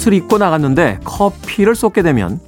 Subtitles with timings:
[0.00, 2.40] 새 옷을 입고 나갔는데 커피를 쏟게 되면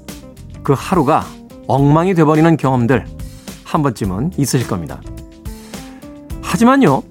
[0.63, 1.27] 그 하루가
[1.67, 3.05] 엉망이 돼버리는 경험들
[3.63, 5.03] 한 번쯤은 있으실 겁니다.
[6.41, 7.03] 하지만요,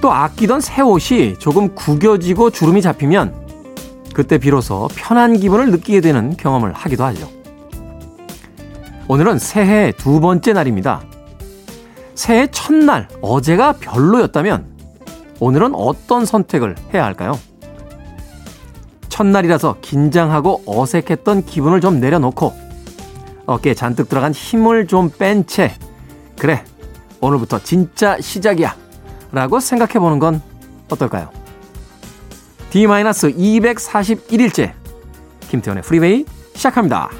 [0.00, 3.34] 또 아끼던 새 옷이 조금 구겨지고 주름이 잡히면
[4.14, 7.28] 그때 비로소 편한 기분을 느끼게 되는 경험을 하기도 하죠.
[9.08, 11.02] 오늘은 새해 두 번째 날입니다.
[12.14, 14.66] 새해 첫날, 어제가 별로였다면
[15.40, 17.32] 오늘은 어떤 선택을 해야 할까요?
[19.10, 22.54] 첫날이라서 긴장하고 어색했던 기분을 좀 내려놓고
[23.46, 25.74] 어깨에 잔뜩 들어간 힘을 좀 뺀 채
[26.38, 26.64] 그래
[27.20, 28.74] 오늘부터 진짜 시작이야
[29.32, 30.40] 라고 생각해 보는 건
[30.88, 31.28] 어떨까요?
[32.70, 34.72] D-241일째
[35.50, 36.24] 김태현의 프리웨이
[36.54, 37.10] 시작합니다.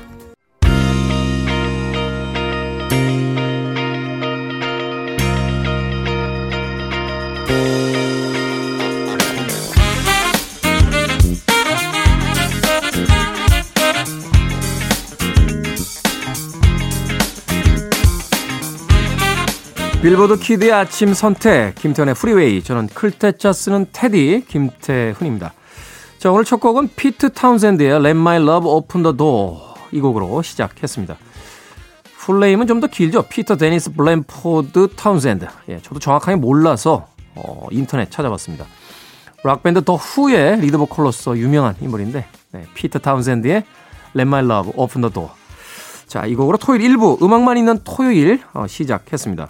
[20.02, 25.52] Billboard kid의 아침 선택 김태훈의 프리웨이 저는 클 태 자 쓰는 태디 김태훈입니다.
[26.18, 29.58] 자 오늘 첫 곡은 피트 타운샌드의 Let My Love Open the Door
[29.92, 31.16] 이 곡으로 시작했습니다.
[32.16, 33.24] full name은 좀 더 길죠.
[33.28, 35.46] 피터 데니스 블랙포드 타운샌드.
[35.68, 38.64] 예, 저도 정확하게 몰라서 어, 인터넷 찾아봤습니다.
[39.44, 43.64] 락밴드 더 후의 리드 보컬로서 유명한 인물인데 네, 피터 타운샌드의
[44.16, 45.30] Let My Love Open the Door.
[46.06, 49.48] 자, 이 곡으로 토요일 1부 음악만 있는 토요일 어, 시작했습니다.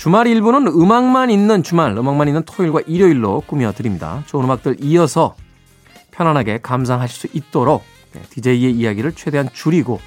[0.00, 4.22] 주말 일부는 음악만 있는 주말, 음악만 있는 토요일과 일요일로 꾸며드립니다.
[4.24, 5.36] 좋은 음악들 이어서
[6.10, 7.82] 편안하게 감상하실 수 있도록
[8.30, 10.00] DJ의 이야기를 최대한 줄이고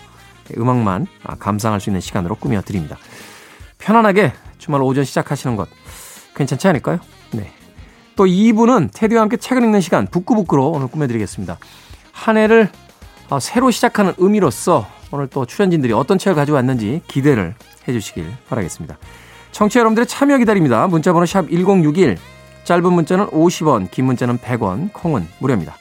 [0.58, 2.98] 음악만 아, 감상할 수 있는 시간으로 꾸며드립니다.
[3.78, 5.70] 편안하게 주말 오전 시작하시는 것
[6.34, 6.98] 괜찮지 않을까요?
[7.30, 7.52] 네.
[8.16, 11.60] 또 2부는 테디와 함께 책을 읽는 시간 북구북구로 오늘 꾸며드리겠습니다.
[12.12, 12.68] 한 해를
[13.30, 17.54] 어, 새로 시작하는 의미로서 오늘 또 출연진들이 어떤 책을 가지고 왔는지 기대를
[17.88, 18.98] 해주시길 바라겠습니다.
[19.54, 20.88] 청취자 여러분들의 참여 기다립니다.
[20.88, 22.18] 문자번호 샵 1061,
[22.66, 25.78] 짧은 문자는 50원, 긴 문자는 100원, 콩은 무료입니다.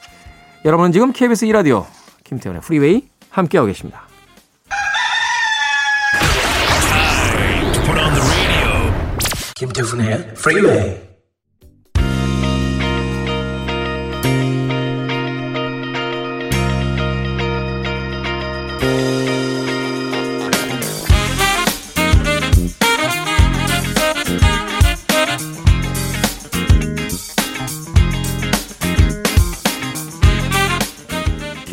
[0.65, 1.87] 여러분은 지금 KBS 2라디오
[2.23, 4.07] 김태훈의 프리웨이 함께하고 계십니다.
[9.57, 11.12] 김태훈의 프리웨이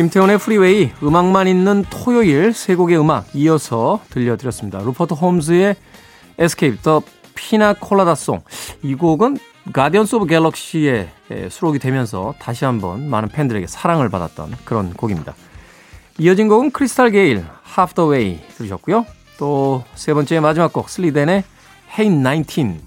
[0.09, 4.79] 김태훈의 프리웨이 음악만 있는 토요일 세 곡의 음악 이어서 들려드렸습니다.
[4.79, 5.75] 루퍼트 홈즈의
[6.39, 7.03] Escape The
[7.35, 8.41] Piña Colada Song.
[8.81, 9.37] 이 곡은
[9.71, 11.11] Guardians of Galaxy에
[11.51, 15.35] 수록이 되면서 다시 한번 많은 팬들에게 사랑을 받았던 그런 곡입니다.
[16.17, 17.45] 이어진 곡은 크리스탈 게일
[17.77, 19.05] Half the Way 들으셨고요.
[19.37, 21.43] 또 세 번째 마지막 곡 스틸리 댄의
[21.99, 22.79] Hey 19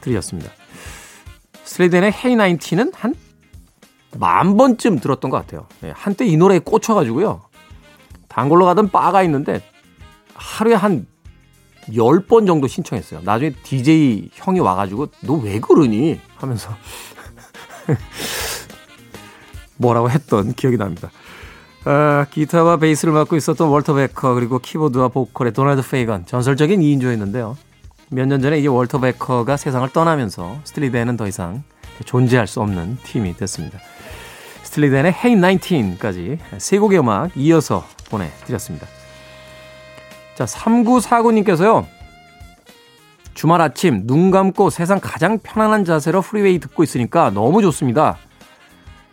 [0.00, 0.50] 들으셨습니다.
[1.62, 3.14] 슬리덴의 Hey 19은 한
[4.18, 5.66] 만 번쯤 들었던 것 같아요.
[5.80, 7.42] 네, 한때 이 노래에 꽂혀가지고요.
[8.28, 9.60] 단골로 가던 바가 있는데
[10.34, 11.06] 하루에 한
[11.88, 13.20] 10번 정도 신청했어요.
[13.22, 16.20] 나중에 DJ 형이 와가지고 너 왜 그러니?
[16.36, 16.70] 하면서
[19.78, 21.10] 뭐라고 했던 기억이 납니다.
[21.84, 27.54] 아, 기타와 베이스를 맡고 있었던 월터 베커 그리고 키보드와 보컬의 도널드 페이건 전설적인 2인조였는데요.
[28.10, 31.62] 몇 년 전에 이제 월터 베커가 세상을 떠나면서 스틸리 댄은 더 이상
[32.04, 33.78] 존재할 수 없는 팀이 됐습니다.
[34.76, 38.86] 스틸리 댄의 Hey 19까지 세 곡의 음악 이어서 보내드렸습니다.
[40.34, 41.86] 자, 3949님께서요.
[43.32, 48.18] 주말 아침 눈 감고 세상 가장 편안한 자세로 프리웨이 듣고 있으니까 너무 좋습니다.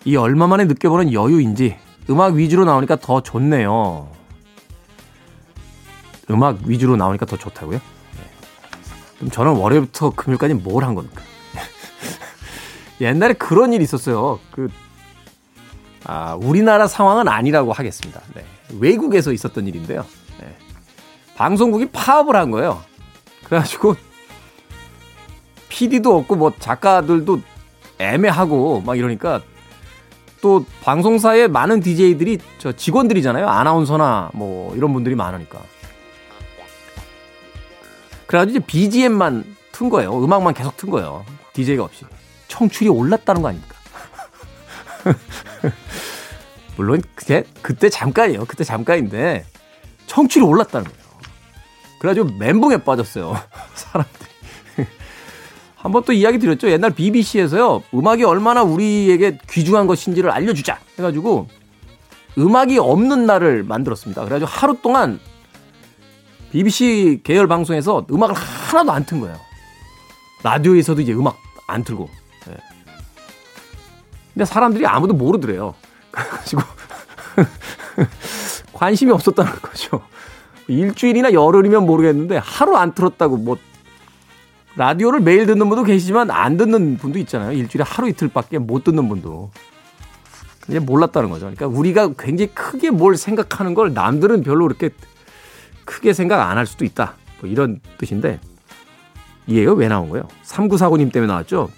[0.06, 1.77] 이 얼마 만에 느껴보는 여유인지
[2.09, 4.09] 음악 위주로 나오니까 더 좋네요.
[6.30, 7.77] 음악 위주로 나오니까 더 좋다고요?
[7.77, 8.24] 네.
[9.18, 11.21] 그럼 저는 월요일부터 금요일까지 뭘 한 겁니까?
[13.00, 14.39] 옛날에 그런 일이 있었어요.
[14.51, 14.69] 그
[16.06, 18.22] 아, 우리나라 상황은 아니라고 하겠습니다.
[18.36, 18.44] 네.
[18.80, 20.06] 외국에서 있었던 일인데요.
[20.40, 20.56] 네.
[21.36, 22.82] 방송국이 파업을 한 거예요.
[23.46, 23.96] 그래가지고
[25.70, 27.42] PD도 없고 뭐 작가들도
[28.00, 29.42] 애매하고 막 이러니까
[30.42, 33.48] 또 방송사에 많은 DJ들이 저 직원들이잖아요.
[33.48, 35.60] 아나운서나 뭐 이런 분들이 많으니까.
[38.28, 40.22] 그래가지고 이제 BGM만 튼 거예요.
[40.24, 41.24] 음악만 계속 튼 거예요.
[41.54, 42.06] DJ가 없이.
[42.48, 43.76] 청출이 올랐다는 거 아닙니까?
[46.77, 48.45] 물론 그게 그때 잠깐이에요.
[48.45, 49.45] 그때 잠깐인데
[50.07, 51.04] 청취율이 올랐다는 거예요.
[52.00, 53.39] 그래가지고 멘붕에 빠졌어요.
[53.75, 54.30] 사람들이.
[55.75, 56.69] 한번 또 이야기 드렸죠.
[56.69, 57.83] 옛날 BBC에서요.
[57.94, 61.48] 음악이 얼마나 우리에게 귀중한 것인지를 알려주자 해가지고
[62.38, 64.24] 음악이 없는 날을 만들었습니다.
[64.24, 65.19] 그래가지고 하루 동안
[66.51, 69.38] BBC 계열 방송에서 음악을 하나도 안 튼 거예요.
[70.44, 71.38] 라디오에서도 이제 음악
[71.68, 72.09] 안 틀고.
[74.33, 74.39] 네.
[74.39, 75.75] 근데 사람들이 아무도 모르더래요.
[76.12, 76.62] 그래가지고
[78.74, 80.01] 관심이 없었다는 거죠.
[80.68, 83.57] 일주일이나 열흘이면 모르겠는데 하루 안 틀었다고 뭐
[84.75, 87.51] 라디오를 매일 듣는 분도 계시지만 안 듣는 분도 있잖아요.
[87.51, 89.51] 일주일에 하루 이틀밖에 못 듣는 분도.
[90.68, 91.41] 이제 몰랐다는 거죠.
[91.41, 94.89] 그러니까 우리가 굉장히 크게 뭘 생각하는 걸 남들은 별로 그렇게
[95.85, 97.15] 크게 생각 안 할 수도 있다.
[97.41, 98.39] 뭐 이런 뜻인데
[99.45, 100.25] 이 얘기가 왜 나온 거예요?
[100.45, 101.69] 3949님 때문에 나왔죠?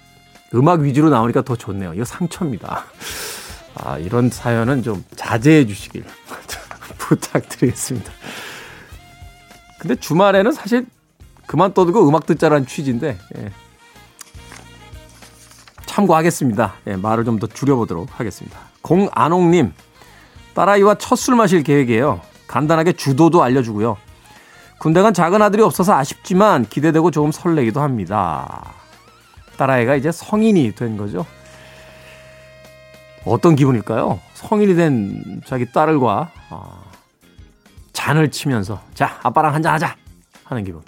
[0.54, 1.94] 음악 위주로 나오니까 더 좋네요.
[1.94, 2.84] 이거 상처입니다.
[3.76, 6.04] 아, 이런 사연은 좀 자제해 주시길
[6.98, 8.10] 부탁드리겠습니다.
[9.78, 10.86] 근데 주말에는 사실
[11.46, 13.50] 그만 떠들고 음악 듣자라는 취지인데, 예.
[15.86, 16.74] 참고하겠습니다.
[16.88, 18.58] 예, 말을 좀 더 줄여보도록 하겠습니다.
[18.82, 19.72] 공안홍님,
[20.54, 22.20] 딸아이와 첫 술 마실 계획이에요.
[22.46, 23.96] 간단하게 주도도 알려주고요.
[24.78, 28.72] 군대 간 작은 아들이 없어서 아쉽지만 기대되고 조금 설레기도 합니다.
[29.56, 31.26] 딸아이가 이제 성인이 된 거죠.
[33.24, 34.20] 어떤 기분일까요?
[34.34, 36.84] 성인이 된 자기 딸과 어,
[37.92, 39.96] 잔을 치면서 자 아빠랑 한잔 하자
[40.44, 40.82] 하는 기분.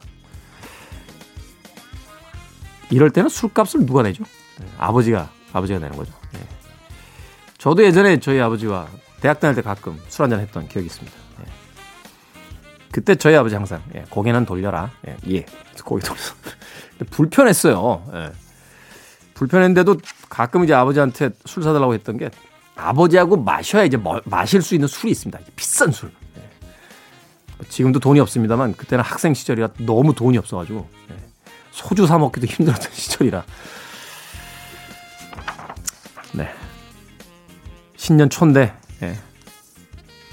[2.91, 4.25] 이럴 때는 술값을 누가 내죠?
[4.59, 6.13] 네, 아버지가 아버지가 내는 거죠.
[6.33, 6.41] 네.
[7.59, 8.87] 저도 예전에 저희 아버지와
[9.21, 11.17] 대학 다닐 때 가끔 술 한잔 했던 기억이 있습니다.
[11.41, 11.45] 네.
[12.93, 14.91] 그때 저희 아버지 항상 예, 고개는 돌려라.
[15.07, 15.47] 예, 예.
[15.85, 16.21] 고개 돌려.
[17.11, 18.05] 불편했어요.
[18.15, 18.48] 예.
[19.39, 19.99] 불편했는데도
[20.29, 22.29] 가끔 이제 아버지한테 술 사달라고 했던 게
[22.75, 25.39] 아버지하고 마셔야 이제 뭐, 마실 수 있는 술이 있습니다.
[25.55, 26.11] 비싼 술.
[26.37, 27.69] 예.
[27.69, 31.17] 지금도 돈이 없습니다만 그때는 학생 시절이라 너무 돈이 없어가지고 예.
[31.71, 33.45] 소주 사 먹기도 힘들었던 시절이라.
[36.33, 36.49] 네.
[37.97, 39.17] 신년 초인데 예.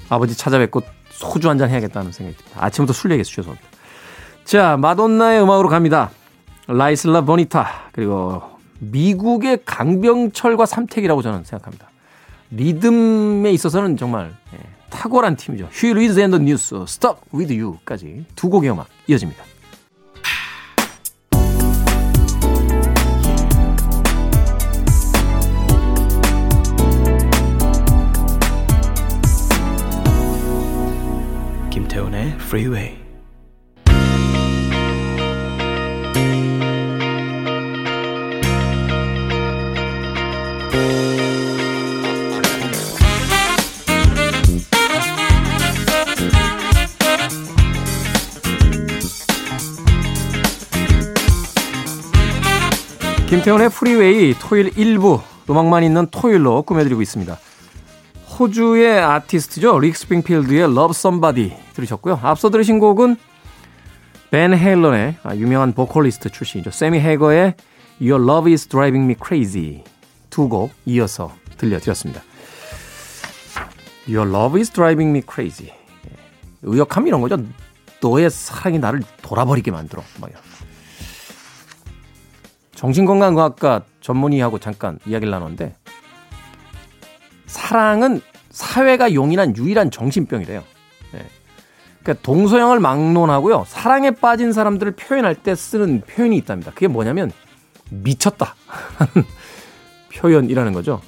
[0.08, 2.64] 아버지 찾아뵙고 소주 한 잔 해야겠다는 생각이 듭니다.
[2.64, 3.68] 아침부터 술 얘기해서 죄송합니다.
[4.44, 6.10] 자, 마돈나의 음악으로 갑니다.
[6.66, 11.90] La Isla Bonita 그리고 미국의 강병철과 삼태기라고 저는 생각합니다.
[12.50, 14.58] 리듬에 있어서는 정말 예,
[14.90, 15.68] 탁월한 팀이죠.
[15.72, 19.44] 휴이 루이스 앤 더 뉴스, Stuck with You까지 두 곡의 음악 이어집니다.
[31.70, 33.05] 김태훈의 Freeway.
[53.46, 57.38] 김태훈의 프리웨이 토요일 1부 음악만 있는 토요일로 꾸며드리고 있습니다.
[58.36, 59.78] 호주의 아티스트죠.
[59.78, 62.18] 릭 스프링필드의 Love Somebody 들으셨고요.
[62.24, 63.14] 앞서 들으신 곡은
[64.32, 66.72] 벤 헤일런의 아, 유명한 보컬리스트 출신이죠.
[66.72, 67.54] 세미 해거의
[68.00, 69.84] Your Love is Driving Me Crazy
[70.28, 72.22] 두 곡 이어서 들려드렸습니다.
[74.08, 76.10] Your Love is Driving Me Crazy 예.
[76.62, 77.36] 의역함 이런 거죠.
[78.02, 80.02] 너의 사랑이 나를 돌아버리게 만들어.
[80.18, 80.42] 뭐 이런.
[82.76, 85.74] 정신건강의학과 전문의하고 잠깐 이야기를 나눴는데
[87.46, 90.62] 사랑은 사회가 용인한 유일한 정신병이래요.
[91.12, 91.26] 네.
[92.02, 93.64] 그러니까 동서양을 막론하고요.
[93.66, 96.70] 사랑에 빠진 사람들을 표현할 때 쓰는 표현이 있답니다.
[96.70, 97.32] 그게 뭐냐면
[97.90, 98.54] 미쳤다
[100.14, 101.00] 표현이라는 거죠.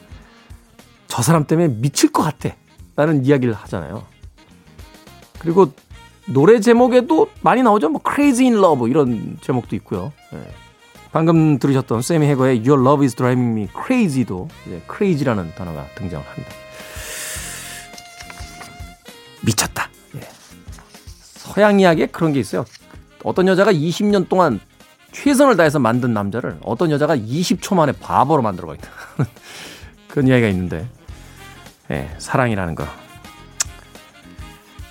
[1.07, 2.55] 저 사람 때문에 미칠 것 같아
[2.97, 4.05] 라는 이야기를 하잖아요.
[5.39, 5.73] 그리고
[6.27, 7.89] 노래 제목에도 많이 나오죠.
[7.89, 10.13] 뭐 Crazy in Love 이런 제목도 있고요.
[10.33, 10.41] 네.
[11.13, 16.51] 방금 들으셨던 세미 해거의 Your Love is Driving Me Crazy도 이제 crazy라는 단어가 등장을 합니다.
[19.43, 19.89] 미쳤다.
[20.17, 20.29] 예.
[21.11, 22.65] 서양 이야기에 그런 게 있어요.
[23.25, 24.61] 어떤 여자가 20년 동안
[25.13, 28.89] 최선을 다해서 만든 남자를 어떤 여자가 20초 만에 바보로 만들어 버린다.
[30.09, 30.87] 그런 이야기가 있는데,
[31.91, 32.87] 예, 사랑이라는 거.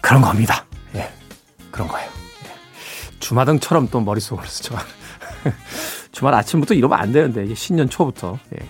[0.02, 0.66] 그런 겁니다.
[0.96, 1.12] 예,
[1.72, 2.10] 그런 거예요.
[2.46, 3.20] 예.
[3.20, 5.07] 주마등처럼 또 머릿속으로 스쳐가는.
[6.12, 8.66] 주말 아침부터 이러면 안 되는데 이게 신년 초부터 예.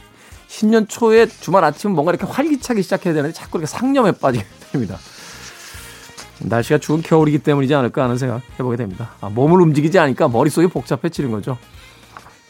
[0.47, 4.97] 신년 초에 주말 아침은 뭔가 이렇게 활기차게 시작해야 되는데 자꾸 이렇게 상념에 빠지게 됩니다.
[6.39, 9.11] 날씨가 추운 겨울이기 때문이지 않을까 하는 생각 해보게 됩니다.
[9.21, 11.57] 아, 몸을 움직이지 않으니까 머릿속이 복잡해지는 거죠.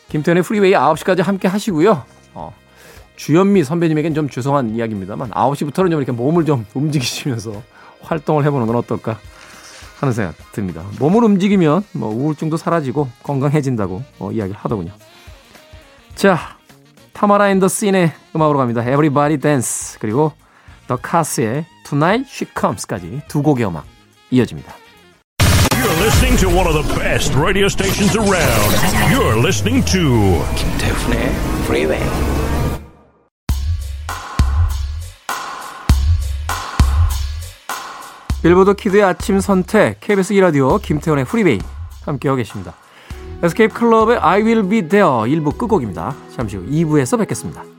[0.09, 2.03] 김태훈의 프리웨이 9시까지 함께 하시고요.
[2.33, 2.53] 어,
[3.15, 7.61] 주현미 선배님에겐 좀 죄송한 이야기입니다만 9시부터는 좀 이렇게 몸을 좀 움직이시면서
[8.01, 9.19] 활동을 해보는 건 어떨까
[9.99, 10.83] 하는 생각 듭니다.
[10.99, 14.91] 몸을 움직이면 뭐 우울증도 사라지고 건강해진다고 어, 이야기를 하더군요.
[16.15, 16.57] 자,
[17.13, 18.81] 타마라 앤 더 씬의 음악으로 갑니다.
[18.81, 20.33] Everybody Dance 그리고
[20.87, 23.85] The Cars의 Tonight She Comes까지 두 곡의 음악
[24.29, 24.73] 이어집니다.
[25.71, 28.73] You're listening to one of the best radio stations around.
[29.09, 31.29] You're listening to 김태훈의
[31.65, 32.36] Freeway.
[38.41, 41.59] 빌보드 키드의 아침 선택 KBS 2라디오 김태원의 프리베이
[42.05, 42.73] 함께하고 계십니다.
[43.43, 46.15] 에스케이프 클럽의 I Will Be There 1부 끝곡입니다.
[46.35, 47.76] 잠시 후 2부에서 뵙겠습니다.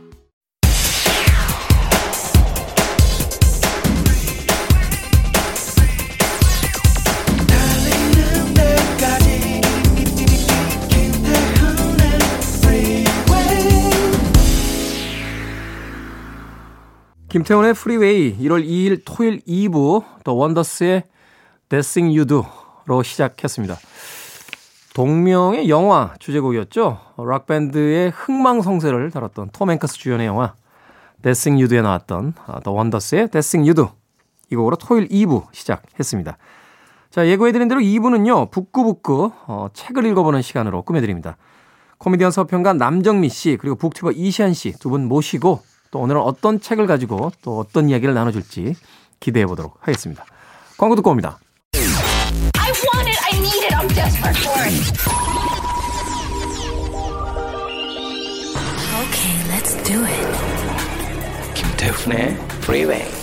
[17.38, 21.04] 김태훈의 프리웨이 1월 2일 토요일 2부 더 원더스의
[21.70, 23.76] You Do로 시작했습니다.
[24.92, 26.98] 동명의 영화 주제곡이었죠.
[27.16, 30.54] 락밴드의 흥망성쇠를 다뤘던 톰 행크스 주연의 영화
[31.24, 33.88] You Do에 나왔던 더 원더스의 You Do
[34.50, 36.38] 이 곡으로 토요일 2부 시작했습니다.
[37.10, 38.50] 자 예고해드린 대로 2부는요.
[38.50, 41.36] 북구북구 어, 책을 읽어보는 시간으로 꾸며드립니다.
[41.98, 46.86] 코미디언 서평가 남정미 씨 그리고 북튜버 이시한 씨 두 분 모시고 또 오늘은 어떤 책을
[46.86, 48.74] 가지고 또 어떤 이야기를 나눠줄지
[49.20, 50.24] 기대해 보도록 하겠습니다.
[50.76, 51.38] 광고 듣고 옵니다.
[51.74, 53.18] I want it.
[53.24, 53.74] I need it.
[53.74, 54.74] I'm desperate for it.
[59.04, 61.54] Okay, let's do it.
[61.54, 63.17] 김태훈의 Freeway.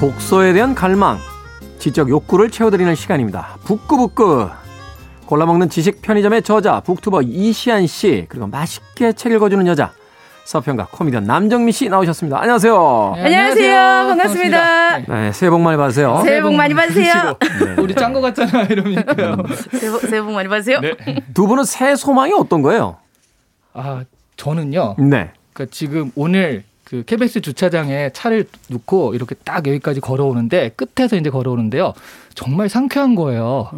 [0.00, 1.18] 독서에 대한 갈망,
[1.78, 3.58] 지적 욕구를 채워드리는 시간입니다.
[3.64, 4.48] 북구북구.
[5.26, 9.92] 골라먹는 지식 편의점의 저자, 북투버 이시안 씨, 그리고 맛있게 책 읽어주는 여자,
[10.46, 12.40] 서평가 코미디언 남정미 씨 나오셨습니다.
[12.40, 13.12] 안녕하세요.
[13.16, 13.76] 네, 안녕하세요.
[14.08, 14.98] 반갑습니다.
[15.00, 16.22] 네, 새해 복 많이 받으세요.
[16.24, 17.36] 새해 복 많이 받으세요.
[17.38, 17.82] 네.
[17.82, 19.36] 우리 짠 거 같잖아 이러니까요.
[19.78, 20.80] 새해 복, 새해 복 많이 받으세요.
[20.80, 20.96] 네.
[21.34, 22.96] 두 분은 새해 소망이 어떤 거예요?
[23.74, 24.02] 아
[24.38, 24.96] 저는요.
[24.98, 25.30] 네.
[25.52, 31.92] 그러니까 지금 오늘 그 KBS 주차장에 차를 놓고 이렇게 딱 여기까지 걸어오는데 끝에서 이제 걸어오는데요.
[32.34, 33.70] 정말 상쾌한 거예요.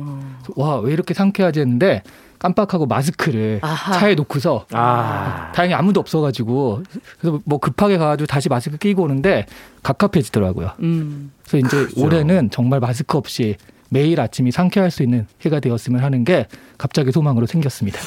[0.56, 2.02] 와왜 이렇게 상쾌하지 했는데
[2.38, 3.92] 깜빡하고 마스크를 아하.
[3.92, 6.84] 차에 놓고서 아, 다행히 아무도 없어가지고
[7.20, 9.44] 그래서 뭐 급하게 가가지고 다시 마스크 끼고 오는데
[9.82, 10.70] 갑갑해지더라고요.
[10.80, 11.32] 음.
[11.46, 12.02] 그래서 이제 그렇죠.
[12.02, 13.56] 올해는 정말 마스크 없이
[13.90, 16.46] 매일 아침이 상쾌할 수 있는 해가 되었으면 하는 게
[16.78, 17.98] 갑자기 소망으로 생겼습니다.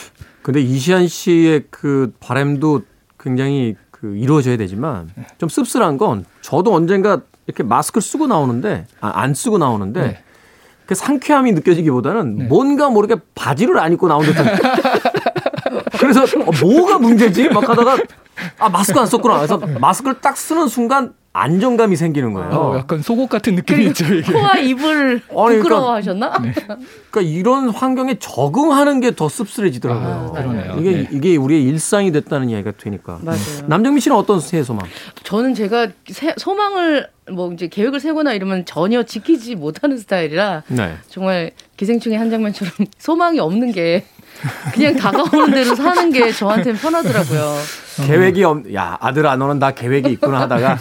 [0.41, 2.81] 근데 이시안 씨의 그 바람도
[3.19, 5.09] 굉장히 그 이루어져야 되지만
[5.39, 10.23] 좀 씁쓸한 건 저도 언젠가 이렇게 마스크를 쓰고 나오는데 아, 안 쓰고 나오는데 네.
[10.85, 12.43] 그 상쾌함이 느껴지기보다는 네.
[12.45, 14.45] 뭔가 모르게 바지를 안 입고 나온 듯한
[15.99, 17.97] 그래서 어, 뭐가 문제지 막 하다가
[18.59, 22.49] 아 마스크 안 썼구나 그래서 마스크를 딱 쓰는 순간 안정감이 생기는 거예요.
[22.51, 24.31] 어, 약간 속옷 같은 느낌이 있죠 이게.
[24.31, 26.31] 코와 입을 그러니까- 부끄러워하셨나?
[27.11, 30.33] 그러니까 이런 환경에 적응하는 게 더 씁쓸해지더라고요.
[30.33, 30.75] 아, 그러네요.
[30.79, 31.07] 이게 네.
[31.11, 33.19] 이게 우리의 일상이 됐다는 이야기가 되니까.
[33.21, 33.39] 맞아요.
[33.67, 34.85] 남정민 씨는 어떤 새해 소망?
[35.23, 40.95] 저는 제가 세- 소망을 뭐 이제 계획을 세거나 이러면 전혀 지키지 못하는 스타일이라 네.
[41.09, 44.05] 정말 기생충의 한 장면처럼 소망이 없는 게
[44.73, 47.55] 그냥 다가오는 대로 사는 게 저한테는 편하더라고요.
[48.05, 50.77] 계획이 없, 야, 아들 안 오는 다 계획이 있구나 하다가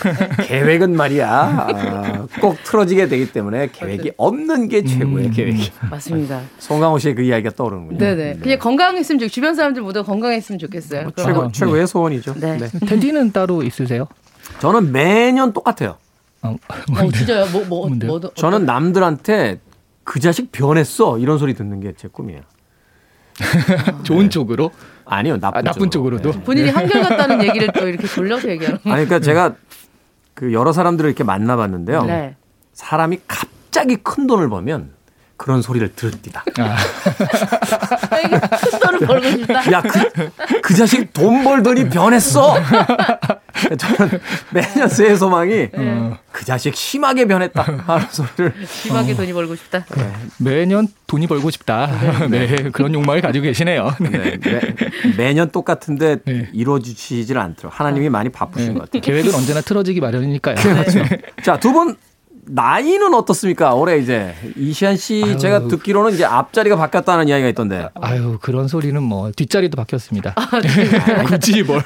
[0.47, 1.31] 계획은 말이야.
[1.31, 5.71] 아, 꼭 틀어지게 되기 때문에 계획이 없는 게 최고의 계획이.
[5.91, 6.41] 맞습니다.
[6.59, 7.99] 송강호 씨의 그 이야기가 떠오르는군요.
[7.99, 8.39] 네네.
[8.43, 9.29] 그냥 건강했으면 좋.
[9.29, 11.03] 주변 사람들 모두 건강했으면 좋겠어요.
[11.05, 12.35] 뭐 최고, 최고의 소원이죠.
[12.39, 12.59] 네.
[12.59, 12.69] 네.
[12.87, 14.09] 텐디는 따로 있으세요?
[14.61, 15.97] 저는 매년 똑같아요.
[16.43, 17.47] 어, 어, 진짜요?
[17.53, 17.89] 뭐, 뭐?
[17.89, 19.61] 뭐, 저는 남들한테
[20.03, 21.19] 그 자식 변했어.
[21.19, 22.41] 이런 소리 듣는 게 제 꿈이에요.
[24.05, 24.71] 좋은 쪽으로?
[25.05, 26.33] 아니요, 나쁜, 아, 나쁜 쪽으로 도?
[26.33, 26.41] 네.
[26.43, 28.91] 본인이 한결같다는 얘기를 또 이렇게 돌려서 얘기하는 거.
[28.91, 29.55] 아니, 그러니까 제가
[30.35, 32.05] 그 여러 사람들을 이렇게 만나봤는데요.
[32.05, 32.37] 네.
[32.73, 34.94] 사람이 갑자기 큰 돈을 벌면
[35.37, 36.45] 그런 소리를 들읍니다.
[36.59, 36.77] 아,
[38.11, 39.73] 아, 이게 큰 돈을 벌고 싶다.
[39.73, 40.31] 야, 그,
[40.63, 42.55] 그 자식 돈 벌더니 변했어!
[43.79, 44.21] 저는
[44.53, 45.69] 매년 새해 소망이
[46.33, 47.63] 그 자식 심하게 변했다.
[47.63, 48.55] 하는 소리를.
[48.67, 49.85] 심하게 돈이 벌고 싶다.
[50.39, 51.89] 매년 돈이 벌고 싶다.
[52.31, 53.93] 네, 그런 욕망을 가지고 계시네요.
[54.01, 54.11] 네.
[54.11, 54.61] 네, 매,
[55.17, 56.49] 매년 똑같은데 네.
[56.53, 57.73] 이루어지지를 않더라고요.
[57.77, 59.01] 하나님이 많이 바쁘신 네, 것 같아요.
[59.03, 60.55] 계획은 언제나 틀어지기 마련이니까요.
[60.57, 61.03] 그렇죠.
[61.43, 61.97] 자, 두 분
[62.47, 63.75] 나이는 어떻습니까?
[63.75, 65.37] 올해 이제 이시안 씨 아유.
[65.39, 70.35] 제가 듣기로는 이제 앞자리가 바뀌었다는 이야기가 있던데 아유, 그런 소리는 뭐 뒷자리도 바뀌었습니다.
[71.27, 71.83] 굳이 뭘.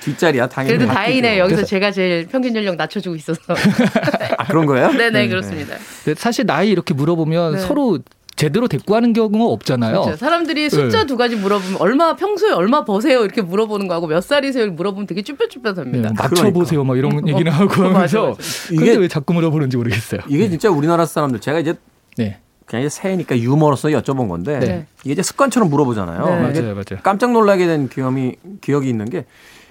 [0.00, 0.74] 뒷자리야 당연히.
[0.76, 0.94] 그래도 바뀌죠.
[0.94, 1.42] 다행이네요.
[1.44, 3.40] 여기서 제가 제일 평균 연령 낮춰주고 있어서.
[4.38, 4.90] 아 그런 거예요?
[4.92, 5.76] 네네, 그렇습니다.
[6.04, 7.58] 근데 사실 나이 이렇게 물어보면 네.
[7.60, 7.98] 서로
[8.38, 10.00] 제대로 대꾸하는 경우가 없잖아요.
[10.02, 10.16] 그렇죠.
[10.16, 11.06] 사람들이 숫자 네.
[11.06, 15.24] 두 가지 물어보면 얼마 평소에 얼마 버세요 이렇게 물어보는 거하고 몇 살이세요 물어보면 되게 네,
[15.24, 16.12] 쭈뼛쭈뼛합니다.
[16.16, 18.38] 맞춰보세요, 뭐 이런 얘기는 하고 어, 맞아, 하면서 맞아.
[18.68, 20.20] 근데 이게- 왜 자꾸 물어보는지 모르겠어요.
[20.28, 21.74] 이게 진짜 우리나라 사람들 제가 이제
[22.16, 24.86] 네, 그냥 이제 새해니까 유머로서 여쭤본 건데 네.
[25.04, 26.24] 이게 이제 습관처럼 물어보잖아요.
[26.24, 26.30] 네.
[26.40, 27.00] 맞아요, 맞아요.
[27.02, 29.24] 깜짝 놀라게 된 기억이 기억이 있는 게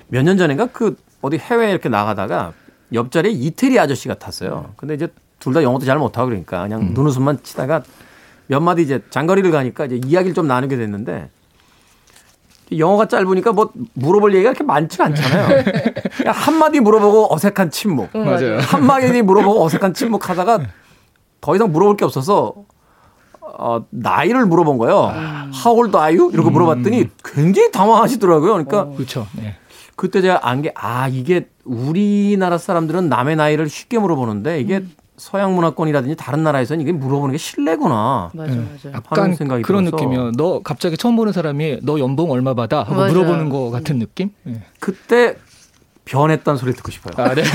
[0.09, 2.53] 몇 년 전인가 그 어디 해외에 이렇게 나가다가
[2.93, 4.73] 옆자리에 이태리 아저씨가 탔어요.
[4.77, 5.07] 근데 이제
[5.39, 6.91] 둘 다 영어도 잘 못하고 그러니까 그냥 음.
[6.93, 7.83] 눈웃음만 치다가
[8.47, 11.29] 몇 마디 이제 장거리를 가니까 이제 이야기를 좀 나누게 됐는데
[12.77, 15.63] 영어가 짧으니까 뭐 물어볼 얘기가 그렇게 많지가 않잖아요.
[16.17, 18.09] 그냥 한마디 물어보고 어색한 침묵.
[18.13, 18.59] 맞아요.
[18.59, 20.59] 한 마디 물어보고 어색한 침묵 하다가
[21.39, 22.53] 더 이상 물어볼 게 없어서
[23.41, 25.13] 어, 나이를 물어본 거예요.
[25.65, 26.31] How old are you?
[26.33, 28.51] 이렇게 물어봤더니 굉장히 당황하시더라고요.
[28.51, 29.27] 그러니까 그렇죠.
[29.37, 29.55] 네.
[29.95, 34.83] 그때 제가 안 게 아 이게 우리나라 사람들은 남의 나이를 쉽게 물어보는데 이게
[35.17, 38.29] 서양 문화권이라든지 다른 나라에서는 이게 물어보는 게 실례구나.
[38.33, 38.61] 맞아 맞아.
[38.61, 40.03] 하는 약간 생각이 그런 들어서.
[40.03, 40.31] 느낌이요.
[40.33, 42.79] 너 갑자기 처음 보는 사람이 너 연봉 얼마 받아?
[42.81, 43.11] 하고 맞아요.
[43.13, 44.29] 물어보는 거 같은 느낌?
[44.43, 44.61] 네.
[44.79, 45.35] 그때
[46.05, 47.13] 변했다는 소리 듣고 싶어요.
[47.25, 47.43] 아, 네.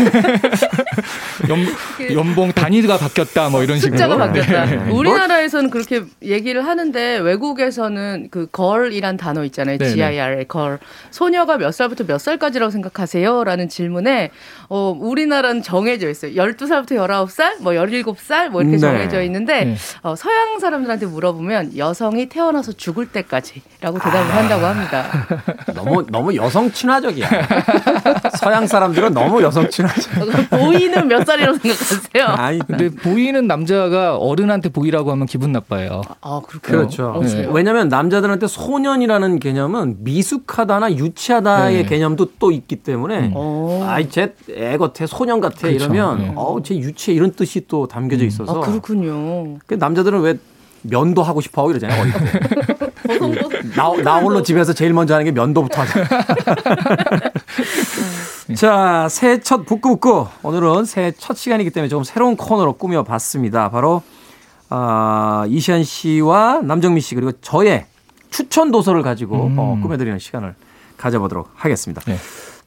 [1.49, 3.97] 연, 연봉 단위가 바뀌었다, 뭐 이런 식으로.
[3.97, 4.65] 숫자가 바뀌었다.
[4.67, 4.91] 네.
[4.91, 9.79] 우리나라에서는 그렇게 얘기를 하는데 외국에서는 그 걸이란 단어 있잖아요.
[9.79, 9.93] 네네.
[9.93, 10.79] GIR 걸.
[11.11, 13.45] 소녀가 몇 살부터 몇 살까지라고 생각하세요?
[13.45, 14.31] 라는 질문에
[14.69, 16.33] 어 우리나라는 정해져 있어요.
[16.33, 18.81] 12살부터 19살, 뭐 17살 뭐 이렇게 네.
[18.81, 19.77] 정해져 있는데 네.
[20.03, 25.27] 어, 서양 사람들한테 물어보면 여성이 태어나서 죽을 때까지라고 대답을 한다고 합니다.
[25.75, 27.29] 너무 너무 여성 친화적이야.
[28.43, 30.13] 서양 사람들은 너무 여성 친화적.
[30.15, 32.27] 그럼 보이는 몇 살이라고 생각하세요?
[32.27, 36.03] 아니 근데 보이는 남자가 어른한테 보이라고 하면 기분 나빠요.
[36.21, 36.79] 아, 그렇군요.
[36.79, 37.07] 그렇죠.
[37.15, 37.51] 어, 그래요?
[37.53, 41.89] 왜냐하면 남자들한테 소년이라는 개념은 미숙하다나 유치하다의 네.
[41.89, 43.87] 개념도 또 있기 때문에 어.
[43.89, 45.77] 아이 쟤애 같아 소년 같아 그렇죠.
[45.77, 46.33] 이러면 네.
[46.35, 49.59] 어우 쟤 유치해 이런 뜻이 또 담겨져 있어서 아, 그렇군요.
[49.67, 50.39] 그 남자들은 왜
[50.83, 52.13] 면도 하고 싶어 하고 이러잖아요.
[53.07, 53.51] 보송보송.
[53.77, 56.05] 나, 나 홀로 집에서 제일 먼저 하는 게 면도부터 하자.
[58.57, 60.27] 자, 새해 첫 북구북구.
[60.43, 63.71] 오늘은 새해 첫 시간이기 때문에 조금 새로운 코너로 꾸며봤습니다.
[63.71, 64.03] 바로,
[64.69, 67.87] 아, 이시안 씨와 남정미 씨 그리고 저의
[68.31, 70.55] 추천 도서를 가지고 어, 꾸며드리는 시간을
[70.97, 72.01] 가져보도록 하겠습니다.
[72.03, 72.17] 네.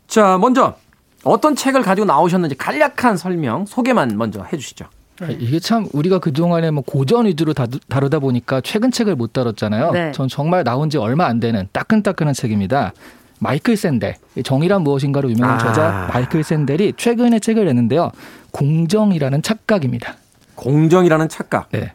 [0.08, 0.76] 자, 먼저
[1.24, 4.86] 어떤 책을 가지고 나오셨는지 간략한 설명, 소개만 먼저 해주시죠.
[5.22, 9.92] 아, 이게 참 우리가 그동안에 뭐 고전 위주로 다루, 다루다 보니까 최근 책을 못 다뤘잖아요.
[9.92, 10.12] 네.
[10.12, 12.94] 전 정말 나온 지 얼마 안 되는 따끈따끈한 책입니다.
[13.40, 15.60] 마이클 샌델, 이 정의란 무엇인가로 유명한 아.
[15.60, 18.12] 저자 마이클 샌델이 최근에 책을 냈는데요.
[18.52, 20.16] 공정이라는 착각입니다.
[20.56, 21.70] 공정이라는 착각.
[21.72, 21.94] 네.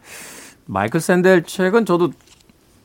[0.66, 2.12] 마이클 샌델 책은 저도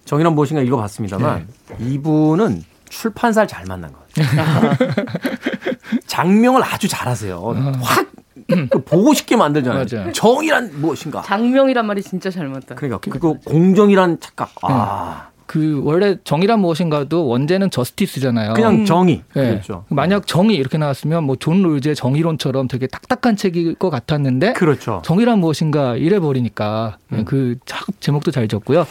[0.05, 1.47] 정의란 무엇인가 읽어봤습니다만
[1.79, 4.71] 이분은 출판사를 잘 만난 것 같아요.
[6.07, 7.41] 작명을 아주 잘하세요.
[7.81, 9.85] 확그 보고 싶게 만들잖아요.
[9.91, 10.11] 맞아요.
[10.13, 11.21] 정의란 무엇인가.
[11.23, 12.75] 작명이란 말이 진짜 잘 맞다.
[12.75, 14.51] 그러니까 그리고 공정이란 착각.
[14.61, 18.53] 아 그 원래 정의란 무엇인가도 원제는 Justice잖아요.
[18.53, 19.21] 그냥 정의.
[19.35, 19.49] 네.
[19.51, 19.85] 그렇죠.
[19.89, 25.01] 만약 정의 이렇게 나왔으면 뭐 존 롤즈의 정의론처럼 되게 딱딱한 책일 것 같았는데 그렇죠.
[25.05, 27.25] 정의란 무엇인가 이래 버리니까 음.
[27.25, 28.87] 그참 제목도 잘 지었고요.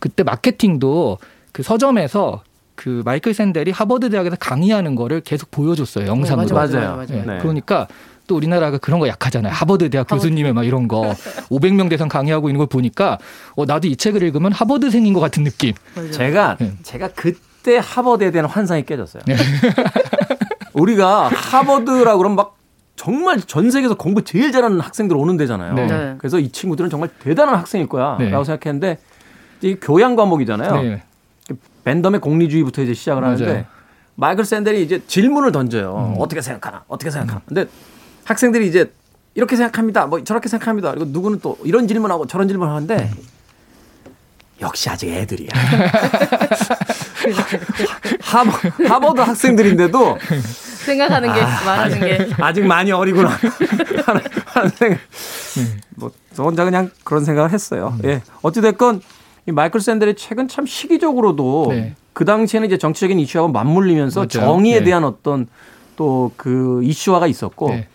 [0.00, 1.18] 그때 마케팅도
[1.52, 2.42] 그 서점에서
[2.74, 6.42] 그 마이클 샌델이 하버드 대학에서 강의하는 거를 계속 보여줬어요 영상으로.
[6.42, 6.96] 맞아, 맞아, 맞아요.
[6.96, 7.20] 맞아, 네.
[7.20, 7.32] 맞아.
[7.34, 7.38] 네.
[7.40, 7.86] 그러니까
[8.26, 9.52] 또 우리나라가 그런 거 약하잖아요.
[9.52, 11.14] 하버드 대학 교수님의 막 이런 거
[11.50, 13.18] 500명 대상 강의하고 있는 걸 보니까
[13.56, 15.74] 어 나도 이 책을 읽으면 하버드생인 것 같은 느낌.
[16.12, 16.72] 제가 네.
[16.82, 19.22] 제가 그때 하버드에 대한 환상이 깨졌어요.
[20.72, 22.56] 우리가 하버드라 그러면 막
[22.96, 25.74] 정말 전 세계에서 공부 제일 잘하는 학생들 오는 데잖아요.
[25.74, 25.86] 네.
[25.86, 26.14] 네.
[26.18, 28.30] 그래서 이 친구들은 정말 대단한 학생일 거야라고 네.
[28.30, 28.98] 생각했는데
[29.62, 30.82] 이 교양 과목이잖아요.
[30.82, 31.02] 네.
[31.84, 33.58] 밴덤의 공리주의부터 이제 시작을 하는데 맞아요.
[33.58, 33.64] 음.
[34.16, 36.14] 마이클 샌델이 이제 질문을 던져요.
[36.18, 36.84] 어떻게 생각하나?
[36.86, 37.42] 어떻게 생각하나?
[37.46, 37.66] 근데
[38.24, 38.90] 학생들이 이제
[39.34, 40.06] 이렇게 생각합니다.
[40.06, 40.90] 뭐 저렇게 생각합니다.
[40.92, 43.10] 그리고 누구는 또 이런 질문하고 저런 질문하는데
[44.60, 45.48] 역시 아직 애들이야.
[48.20, 48.50] 하버,
[48.88, 50.18] 하버드 학생들인데도
[50.84, 53.30] 생각하는 게 말하는 게 아직 많이 어리구나
[54.04, 54.98] 하는, 하는 생각.
[55.96, 57.96] 뭐, 저 혼자 그냥 그런 생각을 했어요.
[58.04, 58.22] 예.
[58.42, 59.00] 어찌 됐건
[59.46, 61.94] 이 마이클 샌델의 책은 참 시기적으로도 네.
[62.12, 64.28] 그 당시에는 이제 정치적인 이슈하고 맞물리면서 맞아요.
[64.28, 64.84] 정의에 네.
[64.84, 65.46] 대한 어떤
[65.96, 67.88] 또 그 이슈화가 있었고 네.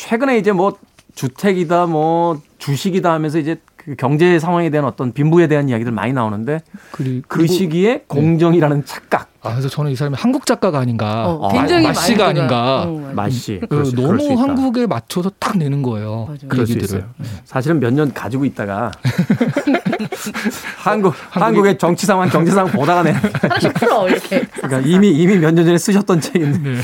[0.00, 0.78] 최근에 이제 뭐
[1.14, 6.60] 주택이다 뭐 주식이다 하면서 이제 그 경제 상황에 대한 어떤 빈부에 대한 이야기들 많이 나오는데
[6.90, 11.26] 그리, 그 그리고- 시기에 공정이라는 착각 아, 그래서 저는 이 사람이 한국 작가가 아닌가.
[11.26, 12.82] 어, 아, 굉장히 마- 마씨가 많이 아닌가.
[12.86, 13.12] 어.
[13.14, 14.42] 맛이 그수 너무 있다.
[14.42, 16.26] 한국에 맞춰서 딱 내는 거예요.
[16.26, 16.38] 맞아요.
[16.42, 17.00] 그 그럴 수 얘기들을.
[17.00, 17.10] 있어요.
[17.46, 18.90] 사실은 몇 년 가지고 있다가
[20.76, 24.42] 한국 한국의 정치 상황, 경제 상황 보다가 내는 하나씩 풀어 이렇게.
[24.60, 26.76] 그러니까 이미 이미 몇 년 전에 쓰셨던 책인데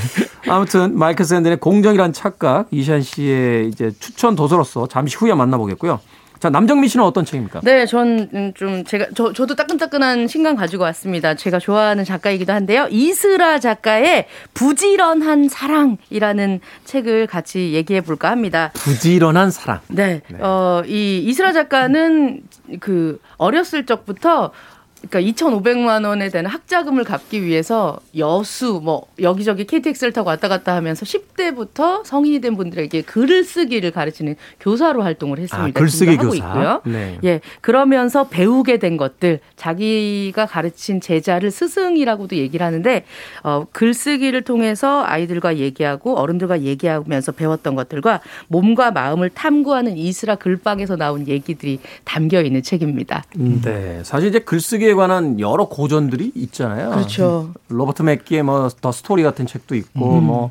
[0.48, 6.00] 아무튼 마이클 샌델의 공정이란 착각 이시안 씨의 이제 추천 도서로서 잠시 후에 만나보겠고요.
[6.38, 7.60] 자, 남정미 씨는 어떤 책입니까?
[7.64, 11.34] 네, 전 좀 제가 저 저도 따끈따끈한 신간 가지고 왔습니다.
[11.34, 12.86] 제가 좋아하는 작가이기도 한데요.
[12.90, 18.70] 이스라 작가의 부지런한 사랑이라는 책을 같이 얘기해 볼까 합니다.
[18.74, 19.80] 부지런한 사랑.
[19.88, 20.20] 네.
[20.38, 22.42] 어, 이 이스라 작가는
[22.80, 24.52] 그 어렸을 적부터
[25.08, 31.04] 그러니까 2,500만 원에 되는 학자금을 갚기 위해서 여수 뭐 여기저기 KTX를 타고 왔다 갔다 하면서
[31.04, 35.78] 10대부터 성인이 된 분들에게 글을 쓰기를 가르치는 교사로 활동을 했습니다.
[35.78, 36.36] 아, 글쓰기 교사.
[36.36, 36.82] 있고요.
[36.84, 37.18] 네.
[37.24, 37.40] 예.
[37.60, 43.04] 그러면서 배우게 된 것들 자기가 가르친 제자를 스승이라고도 얘기를 하는데
[43.42, 51.28] 어, 글쓰기를 통해서 아이들과 얘기하고 어른들과 얘기하면서 배웠던 것들과 몸과 마음을 탐구하는 이슬아 글방에서 나온
[51.28, 53.24] 얘기들이 담겨 있는 책입니다.
[53.34, 54.00] 네.
[54.02, 56.90] 사실 이제 글쓰기에 관한 여러 고전들이 있잖아요.
[56.90, 57.52] 그렇죠.
[57.68, 60.50] 로버트 맥기의 뭐 The Story 같은 책도 있고 뭐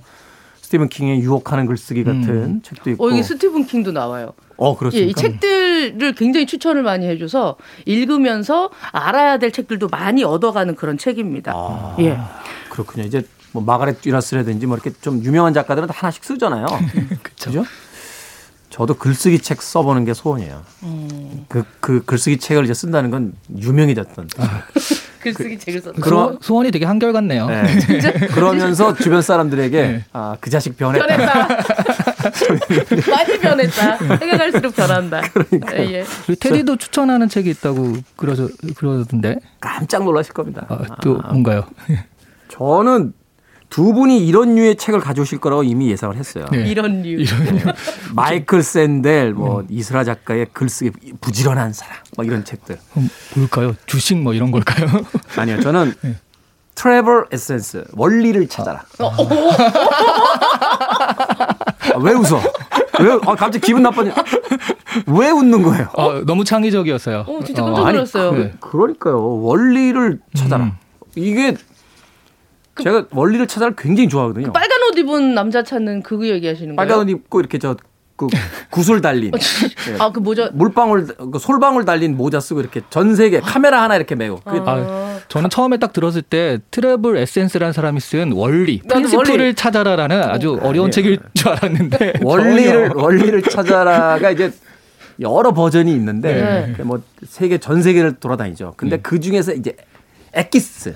[0.62, 3.06] 스티븐 킹의 유혹하는 글쓰기 같은 책도 있고.
[3.06, 4.34] 어, 여기 스티븐 킹도 나와요.
[4.58, 5.10] 어, 예, 그렇습니까?
[5.10, 11.52] 이 책들을 굉장히 추천을 많이 해줘서 읽으면서 알아야 될 책들도 많이 얻어가는 그런 책입니다.
[11.54, 11.96] 아.
[12.00, 12.18] 예.
[12.70, 13.06] 그렇군요.
[13.06, 16.66] 이제 뭐 마가렛 듀라스라든지 뭐 이렇게 좀 유명한 작가들은 다 하나씩 쓰잖아요.
[17.22, 17.64] 그렇죠?
[18.76, 20.62] 저도 글쓰기 책 써보는 게 소원이에요.
[21.48, 24.28] 그, 그 글쓰기 책을 이제 쓴다는 건 유명해졌던.
[25.22, 27.48] 글쓰기 책을 썼 그럼- 소, 소원이 되게 한결 같네요.
[27.48, 27.64] 네.
[28.36, 31.08] 그러면서 주변 사람들에게 아, 그 자식 변했다.
[31.08, 31.48] 변했다.
[33.10, 33.98] 많이 변했다.
[34.18, 35.22] 생각할수록 변한다.
[35.78, 36.04] 예.
[36.26, 39.38] 그리고 테디도 추천하는 책이 있다고 그러저 그러던데.
[39.62, 40.66] 깜짝 놀라실 겁니다.
[40.68, 41.64] 아, 또 뭔가요?
[42.50, 43.14] 저는
[43.76, 46.46] 두 분이 이런 류의 책을 가져오실 거라고 이미 예상을 했어요.
[46.50, 46.60] 네.
[46.60, 47.26] 이런 류.
[48.16, 52.80] 마이클 샌델, 뭐 이스라 작가의 글쓰기 부지런한 사랑, 막 이런 책들.
[53.36, 53.76] 뭘까요?
[53.86, 54.88] 주식 뭐 이런 걸까요?
[55.36, 55.94] 아니요, 저는
[56.74, 58.86] 트래블 에센스 원리를 찾아라.
[59.00, 59.18] 아,
[62.00, 62.42] 왜 웃어?
[63.02, 63.12] 왜?
[63.12, 64.10] 아, 갑자기 기분 나빠지?
[65.08, 65.90] 왜 웃는 거예요?
[65.96, 67.26] 어, 너무 창의적이었어요.
[67.28, 68.32] 어, 진짜 깜짝 놀랐어요.
[68.32, 68.54] 네.
[68.62, 69.42] 그러니까요.
[69.42, 70.72] 윌리를 찾아라.
[71.16, 71.58] 이게
[72.84, 74.52] 제가 윌리를 찾아를 굉장히 좋아하거든요.
[74.54, 76.88] 빨간 옷 입은 남자 찾는 그거 얘기하시는 거예요?
[76.88, 77.76] 빨간 옷 입고 이렇게 저
[78.18, 78.28] 그
[78.72, 79.96] 구슬 달린 예.
[80.00, 80.50] 아, 그 모자.
[80.54, 85.20] 물방울 그 솔방울 달린 모자 쓰고 이렇게 전 세계 카메라 하나 이렇게 메고 그게 아,
[85.28, 89.54] 저는 처음에 딱 들었을 때 Travel Essence라는 사람이 쓴 원리, principle을 원리.
[89.54, 93.04] 찾아라라는 아주 어려운 책일 줄 알았는데 원리를 전혀.
[93.04, 94.52] 윌리를 찾아라가 이제
[95.20, 96.84] 여러 버전이 있는데 네.
[96.84, 98.76] 뭐 세계 전 세계를 돌아다니죠.
[98.78, 99.76] 근데 그 중에서 이제
[100.34, 100.96] 엑기스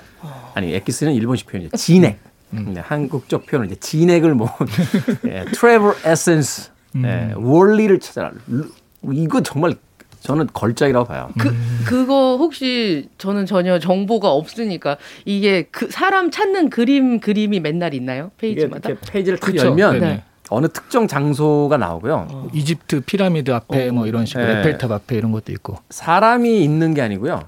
[0.59, 1.77] 아니 엑기스는 일본식 표현이죠.
[1.77, 2.19] 진액.
[2.51, 4.49] 네, 한국적 표현은 이제 진액을 모은
[5.27, 6.71] 예, Travel Essence
[7.03, 8.31] 예, 윌리를 찾아라.
[8.47, 8.67] 루-
[9.13, 9.75] 이거 정말
[10.21, 11.29] 저는 걸작이라고 봐요.
[11.39, 18.31] 그, 그거 혹시 저는 전혀 정보가 없으니까 이게 그 사람 찾는 그림, 그림이 맨날 있나요?
[18.37, 18.89] 페이지마다?
[18.89, 19.55] 이렇게 페이지를 탁.
[19.55, 20.23] 열면 네네.
[20.49, 22.49] 어느 특정 장소가 나오고요.
[22.53, 24.59] 이집트 피라미드 앞에 뭐 이런 식으로 네.
[24.59, 25.77] 에펠탑 앞에 이런 것도 있고.
[25.91, 27.43] 사람이 있는 게 아니고요.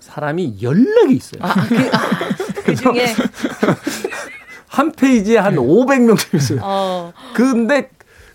[0.00, 1.42] 사람이 연락이 있어요.
[1.68, 2.25] 그
[2.74, 3.06] 중에,
[4.68, 6.60] 한 페이지에 한 500명 있어요.
[6.62, 7.90] 어, 근데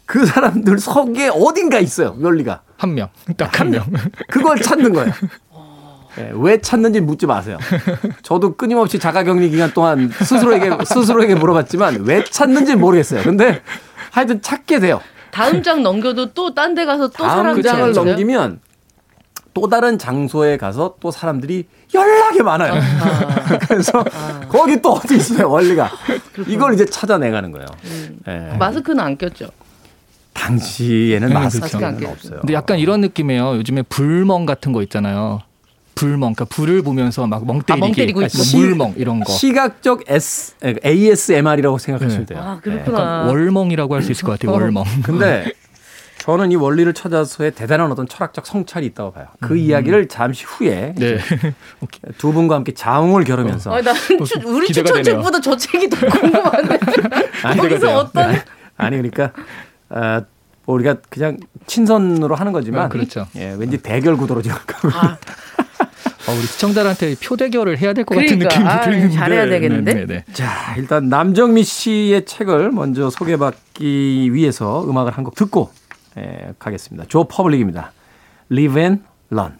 [0.05, 2.15] 그 사람들 속에 어딘가 있어요.
[2.19, 2.61] 원리가.
[2.77, 3.85] 한 명, 딱 한 명.
[4.27, 5.13] 그걸 찾는 거예요.
[6.17, 7.57] 예, 왜 찾는지 묻지 마세요.
[8.21, 13.23] 저도 끊임없이 자가격리 기간 동안 스스로에게 스스로에게 물어봤지만 왜 찾는지 모르겠어요.
[13.23, 13.61] 근데
[14.11, 14.99] 하여튼 찾게 돼요.
[15.31, 17.93] 다음 장 넘겨도 또 딴 데 가서 또 다음 사람 장을?
[17.93, 18.59] 넘기면
[19.53, 22.73] 또 다른 장소에 가서 또 사람들이 연락이 많아요.
[23.67, 24.03] 그래서
[24.49, 25.91] 거기 또 어디 있어요 원리가
[26.47, 27.67] 이걸 이제 찾아내가는 거예요.
[28.27, 28.57] 예.
[28.57, 29.49] 마스크는 안 꼈죠.
[30.33, 32.11] 당시에는 네, 마스크는 그렇죠.
[32.11, 32.39] 없어요.
[32.41, 33.55] 근데 약간 이런 느낌이에요.
[33.57, 35.41] 요즘에 불멍 같은 거 있잖아요.
[35.93, 38.57] 불멍, 그러니까 불을 보면서 막 멍 때리기, 아, 멍 때리고 뭐 있고.
[38.57, 39.31] 물멍 이런 거.
[39.33, 40.53] 시각적 S,
[40.85, 42.33] ASMR이라고 생각하시면 네.
[42.33, 42.43] 돼요.
[42.43, 42.61] 아, 네.
[42.61, 42.97] 그렇구나.
[42.99, 44.51] 약간 월멍이라고 할 수 있을 것 같아요.
[44.55, 44.83] 월멍.
[45.03, 45.51] 근데
[46.21, 49.25] 저는 이 원리를 찾아서의 대단한 어떤 철학적 성찰이 있다고 봐요.
[49.39, 51.17] 그 이야기를 잠시 후에 네.
[52.19, 56.77] 두 분과 함께 자웅을 겨루면서 아니, 난 추, 우리 추천책보다 저 책이 더 궁금한데.
[57.57, 58.35] 거기서 어떤.
[58.77, 59.31] 아니 그러니까
[59.89, 60.21] 어,
[60.65, 63.25] 뭐 우리가 그냥 친선으로 하는 거지만 아, 그렇죠.
[63.35, 65.17] 예, 왠지 대결 구도로 지금 가고 아,
[66.29, 68.59] 어, 우리 시청자한테 표 대결을 해야 될 것 같은 그러니까.
[68.59, 69.15] 느낌이 아, 드는데.
[69.15, 69.93] 잘해야 되겠는데?
[69.95, 70.33] 네, 네, 네.
[70.33, 75.71] 자, 일단 남정미 씨의 책을 먼저 소개받기 위해서 음악을 한 곡 듣고
[76.17, 77.05] 예, 가겠습니다.
[77.07, 77.91] 조 퍼블릭입니다.
[78.51, 79.53] Live and Learn.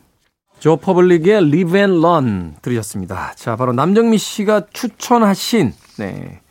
[0.59, 3.33] 조 퍼블릭의 Live and Learn 들으셨습니다.
[3.35, 6.41] 자, 바로 남정미 씨가 추천하신 네,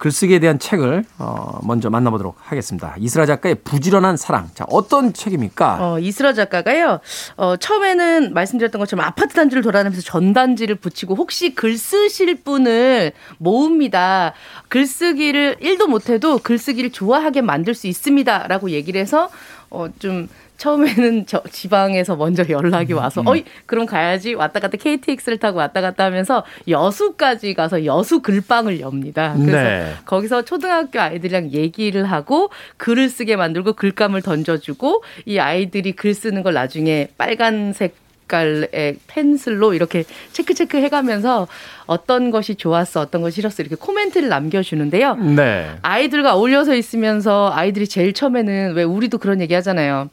[0.00, 2.94] 글쓰기에 대한 책을 어, 먼저 만나보도록 하겠습니다.
[2.98, 4.48] 이스라 작가의 부지런한 사랑.
[4.54, 5.76] 자, 어떤 책입니까?
[5.78, 7.00] 어, 이스라 작가가요,
[7.36, 14.32] 어, 처음에는 말씀드렸던 것처럼 아파트 단지를 돌아다니면서 전단지를 붙이고 혹시 글 쓰실 분을 모읍니다.
[14.68, 18.46] 글쓰기를 1도 못해도 글쓰기를 좋아하게 만들 수 있습니다.
[18.48, 19.28] 라고 얘기를 해서,
[19.68, 20.28] 어, 좀
[20.60, 26.04] 처음에는 저 지방에서 먼저 연락이 와서 어이 그럼 가야지 왔다 갔다 KTX를 타고 왔다 갔다
[26.04, 29.34] 하면서 여수까지 가서 여수 글방을 엽니다.
[29.38, 29.94] 그래서 네.
[30.04, 36.52] 거기서 초등학교 아이들이랑 얘기를 하고 글을 쓰게 만들고 글감을 던져주고 이 아이들이 글 쓰는 걸
[36.52, 37.96] 나중에 빨간색
[38.28, 41.48] 깔의 펜슬로 이렇게 체크 체크 해가면서
[41.86, 45.16] 어떤 것이 좋았어, 어떤 것이 싫었어 이렇게 코멘트를 남겨주는데요.
[45.16, 45.70] 네.
[45.82, 50.10] 아이들과 어울려서 있으면서 아이들이 제일 처음에는 왜 우리도 그런 얘기 하잖아요.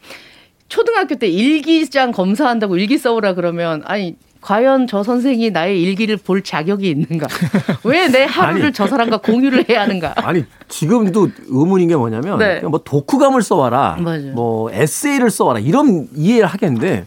[0.68, 6.88] 초등학교 때 일기장 검사한다고 일기 써오라 그러면 아니 과연 저 선생이 나의 일기를 볼 자격이
[6.88, 7.26] 있는가?
[7.84, 8.72] 왜 내 하루를 아니.
[8.72, 10.14] 저 사람과 공유를 해야 하는가?
[10.16, 12.60] 아니 지금도 의문인 게 뭐냐면 네.
[12.60, 14.32] 뭐 독후감을 써와라, 맞아요.
[14.34, 17.04] 뭐 에세이를 써와라 이런 이해를 하겠는데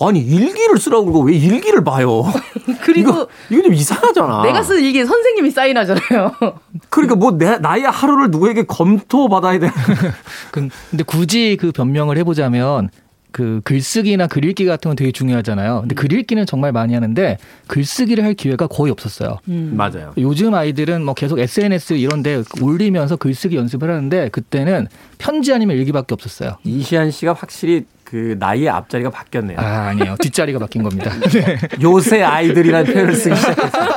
[0.00, 2.24] 아니 일기를 쓰라고 그러고 왜 일기를 봐요?
[2.82, 4.42] 그리고 이거 이거 좀 이상하잖아.
[4.42, 6.32] 내가 쓴 일기에 선생님이 사인하잖아요.
[6.90, 9.70] 그러니까 뭐 내 나의 하루를 누구에게 검토 받아야 돼?
[10.52, 12.90] 그- 근데 굳이 그 변명을 해보자면
[13.32, 15.80] 그 글쓰기나 글 읽기 같은 건 되게 중요하잖아요.
[15.80, 19.38] 근데 글 읽기는 정말 많이 하는데 글쓰기를 할 기회가 거의 없었어요.
[19.44, 20.12] 맞아요.
[20.16, 26.56] 요즘 아이들은 뭐 계속 SNS 이런데 올리면서 글쓰기 연습을 하는데 그때는 편지 아니면 일기밖에 없었어요.
[26.64, 29.58] 이시안 씨가 확실히 그 나이의 앞자리가 바뀌었네요.
[29.58, 30.16] 아 아니에요.
[30.22, 31.10] 뒷자리가 바뀐 겁니다.
[31.28, 31.58] 네.
[31.82, 33.88] 요새 아이들이라는 표현을 쓰기 시작했어요.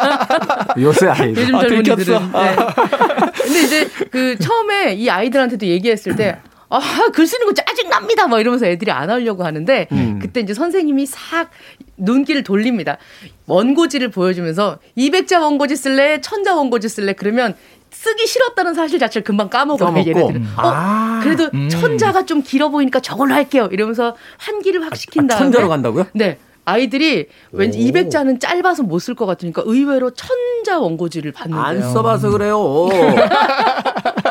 [0.79, 1.43] 요새 아이들.
[1.43, 1.95] 요즘 아, 젊은이들은.
[1.97, 2.19] 들켰어.
[2.19, 2.55] 네.
[3.43, 6.37] 근데 이제 그 처음에 이 아이들한테도 얘기했을 때
[6.69, 6.79] 아,
[7.13, 8.27] 글 쓰는 거 짜증납니다.
[8.27, 10.19] 막 이러면서 애들이 안 하려고 하는데 음.
[10.19, 11.51] 그때 이제 선생님이 싹
[11.97, 12.97] 눈길을 돌립니다.
[13.45, 16.17] 원고지를 보여주면서 200자 원고지 쓸래?
[16.19, 17.13] 1000자 원고지 쓸래?
[17.13, 17.55] 그러면
[18.01, 20.09] 쓰기 싫었다는 사실 자체를 금방 까먹어요, 까먹고.
[20.09, 20.41] 얘네들은.
[20.55, 21.19] 어, 아.
[21.21, 21.67] 그래도 음.
[21.67, 23.67] 천자가 좀 길어 보이니까 저걸로 할게요.
[23.73, 26.05] 이러면서 환기를 확 시킨 아, 다음에 천자로 간다고요?
[26.13, 26.37] 네.
[26.63, 27.81] 아이들이 왠지 오.
[27.81, 31.61] 200자는 짧아서 못 쓸 것 같으니까 의외로 천자 원고지를 받는데요.
[31.65, 32.87] 안 써봐서 그래요.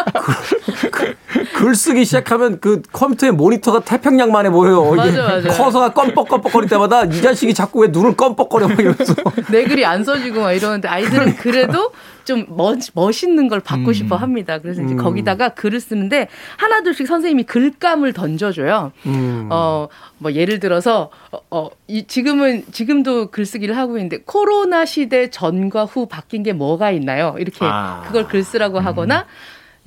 [1.59, 4.95] 글- 쓰기 시작하면 그 컴퓨터의 모니터가 태평양만해 보여요.
[4.95, 5.49] 맞아, 맞아.
[5.49, 9.15] 커서가 껌뻑껌뻑거릴 때마다 이 자식이 자꾸 왜 눈을 껌뻑거려 막 이러면서.
[9.51, 11.93] 내 글이 안 써지고 막 이러는데 아이들은 그래도
[12.25, 14.59] 좀 멋, 멋있는 걸 받고 싶어 합니다.
[14.59, 14.99] 그래서 이제 음.
[14.99, 18.93] 거기다가 글을 쓰는데 하나둘씩 선생님이 글감을 던져줘요.
[19.07, 19.49] 음.
[19.51, 25.87] 어, 뭐 예를 들어서 어, 어, 이, 지금은 지금도 글쓰기를 하고 있는데 코로나 시대 전과
[25.87, 27.35] 후 바뀐 게 뭐가 있나요?
[27.39, 28.03] 이렇게 아.
[28.07, 29.25] 그걸 글 쓰라고 하거나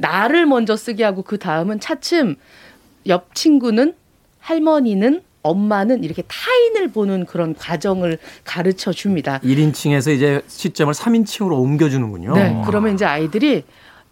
[0.01, 2.35] 나를 먼저 쓰게 하고 그 다음은 차츰
[3.07, 3.95] 옆 친구는
[4.39, 9.39] 할머니는 엄마는 이렇게 타인을 보는 그런 과정을 가르쳐 줍니다.
[9.43, 12.33] 1인칭에서 이제 시점을 3인칭으로 옮겨주는군요.
[12.35, 12.61] 네.
[12.65, 13.63] 그러면 이제 아이들이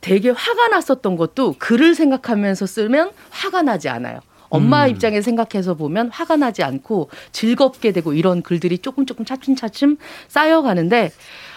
[0.02, 4.21] 되게 화가 났었던 것도 글을 생각하면서 쓰면 화가 나지 않아요.
[4.49, 4.89] 엄마 음.
[4.89, 9.97] 입장에 생각해서 보면 화가 나지 않고 즐겁게 되고 이런 글들이 조금 조금 차츰차츰
[10.28, 11.12] 쌓여가는데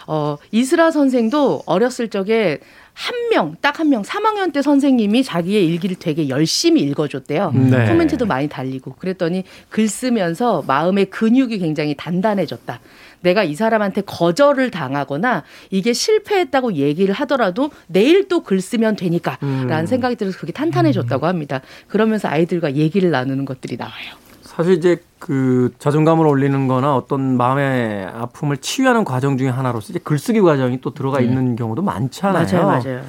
[0.07, 2.59] 어 이스라 선생도 어렸을 적에
[2.95, 7.53] 한 명, 딱 한 명, 3학년 때 선생님이 자기의 일기를 되게 열심히 읽어줬대요.
[7.53, 7.89] 네.
[7.89, 8.93] 코멘트도 많이 달리고.
[8.99, 12.81] 그랬더니 글 쓰면서 마음의 근육이 굉장히 단단해졌다.
[13.23, 19.87] 내가 이 사람한테 거절을 당하거나 이게 실패했다고 얘기를 하더라도 내일 또 글 쓰면 되니까 라는
[19.87, 21.61] 생각이 들어서 그게 탄탄해졌다고 합니다.
[21.87, 24.22] 그러면서 아이들과 얘기를 나누는 것들이 나와요.
[24.55, 30.41] 사실 이제 그 자존감을 올리는 거나 어떤 마음의 아픔을 치유하는 과정 중에 하나로서 이제 글쓰기
[30.43, 32.47] 과정이 또 들어가 있는 경우도 많잖아요.
[32.47, 33.03] 맞아요, 맞아요.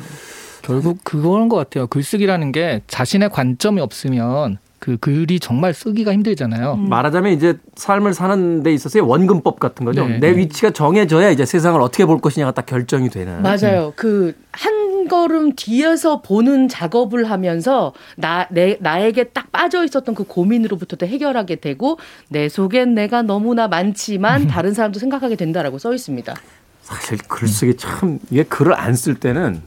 [0.62, 1.88] 결국 그거인 것 같아요.
[1.88, 6.78] 글쓰기라는 게 자신의 관점이 없으면 그 글이 정말 쓰기가 힘들잖아요.
[6.78, 10.08] 말하자면 이제 삶을 사는 데 있어서의 원근법 같은 거죠.
[10.08, 10.38] 네, 내 네.
[10.38, 13.42] 위치가 정해져야 이제 세상을 어떻게 볼 것이냐가 딱 결정이 되는.
[13.42, 13.92] 맞아요.
[13.98, 21.06] 그 한 걸음 뒤에서 보는 작업을 하면서 나, 내, 나에게 딱 빠져 있었던 그 고민으로부터
[21.06, 21.98] 해결하게 되고
[22.30, 26.34] 내 속엔 내가 너무나 많지만 다른 사람도 생각하게 된다라고 써 있습니다.
[26.82, 29.62] 사실 글 쓰기 참 이게 글을 안 쓸 때는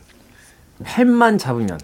[0.85, 1.79] 펜만 잡으면.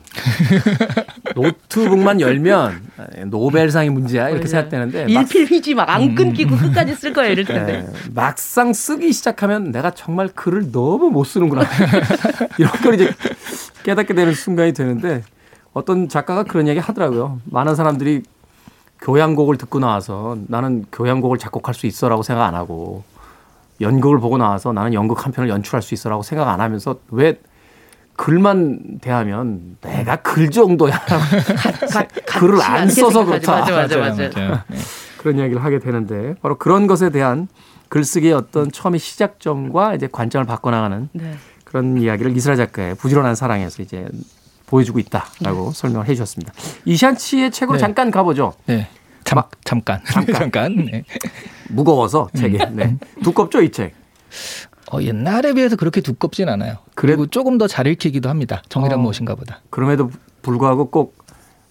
[1.35, 2.83] 노트북만 열면
[3.27, 4.29] 노벨상이 문제야?
[4.29, 7.87] 이렇게 생각되는데 막, 일필 휘지 막 안 끊기고 끝까지 쓸 거예요 이럴 텐데.
[7.87, 11.65] 예, 막상 쓰기 시작하면 내가 정말 글을 너무 못 쓰는구나.
[12.59, 13.11] 이런 걸 이제
[13.83, 15.23] 깨닫게 되는 순간이 되는데
[15.73, 17.41] 어떤 작가가 그런 얘기 하더라고요.
[17.47, 18.23] 많은 사람들이
[19.01, 23.03] 교향곡을 듣고 나와서 나는 교향곡을 작곡할 수 있어라고 생각 안 하고
[23.81, 27.39] 연극을 보고 나와서 나는 연극 한 편을 연출할 수 있어라고 생각 안 하면서 왜
[28.23, 30.93] 글만 대하면 내가 글 정도야
[31.91, 33.25] 가- 글을 안 써서.
[33.25, 33.51] 그렇다.
[33.61, 34.31] 맞아, 맞아, 맞아.
[34.37, 34.61] 맞아요.
[34.69, 34.79] 네.
[35.19, 37.49] 그런 이야기를 하게 되는데 바로 그런 것에 대한
[37.89, 41.35] 글쓰기의 어떤 처음의 시작점과 이제 관점을 바꿔나가는 네.
[41.65, 44.07] 그런 이야기를 이스라 작가의 부지런한 사랑에서 이제
[44.67, 46.53] 보여주고 있다라고 설명을 해주셨습니다.
[46.85, 47.81] 이샨치의 책으로 네.
[47.81, 48.55] 잠깐 가보죠.
[48.67, 48.87] 네.
[49.25, 50.01] 잠, 잠깐.
[50.07, 50.35] 잠깐.
[50.37, 50.77] 잠깐.
[50.77, 51.03] 네.
[51.71, 52.97] 무거워서 책이 네.
[53.25, 53.95] 두껍죠 이 책.
[54.93, 56.77] 어, 옛날에 비해서 그렇게 두껍진 않아요.
[56.95, 58.63] 그래- 그리고 조금 더 잘 읽히기도 합니다.
[58.69, 59.03] 정의란 어.
[59.03, 59.61] 무엇인가 보다.
[59.71, 60.11] 그럼에도
[60.43, 61.17] 불구하고 꼭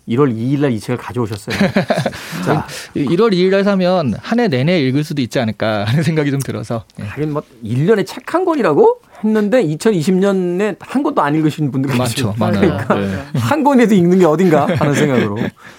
[0.10, 1.55] 1월 2일 날 이 책을 가져오셨어요.
[2.45, 6.39] 자, 1월 2일 날 사면 한 해 내내 읽을 수도 있지 않을까 하는 생각이 좀
[6.39, 6.84] 들어서.
[6.99, 7.03] 예.
[7.03, 12.34] 하긴 뭐 1년에 책 한 권이라고 했는데 2020년에 한 권도 안 읽으신 분들 많죠.
[12.34, 13.07] 그러니까 네.
[13.36, 15.38] 한 권에도 읽는 게 어딘가 하는 생각으로.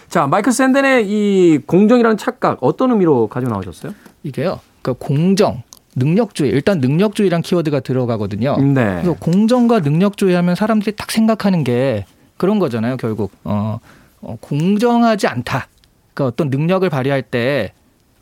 [0.09, 3.93] 자, 마이클 샌덴의 이 공정이라는 착각 어떤 의미로 가지고 나오셨어요?
[4.23, 4.61] 이게요.
[4.83, 5.63] 그러니까 공정,
[5.97, 6.51] 능력주의.
[6.51, 8.57] 일단 능력주의란 키워드가 들어가거든요.
[8.59, 8.73] 네.
[9.03, 12.05] 그래서 공정과 능력주의 하면 사람들이 딱 생각하는 게
[12.37, 13.33] 그런 거잖아요, 결국.
[13.45, 13.79] 어,
[14.21, 15.69] 어, 공정하지 않다.
[16.15, 17.73] 그러니까 어떤 능력을 발휘할 때,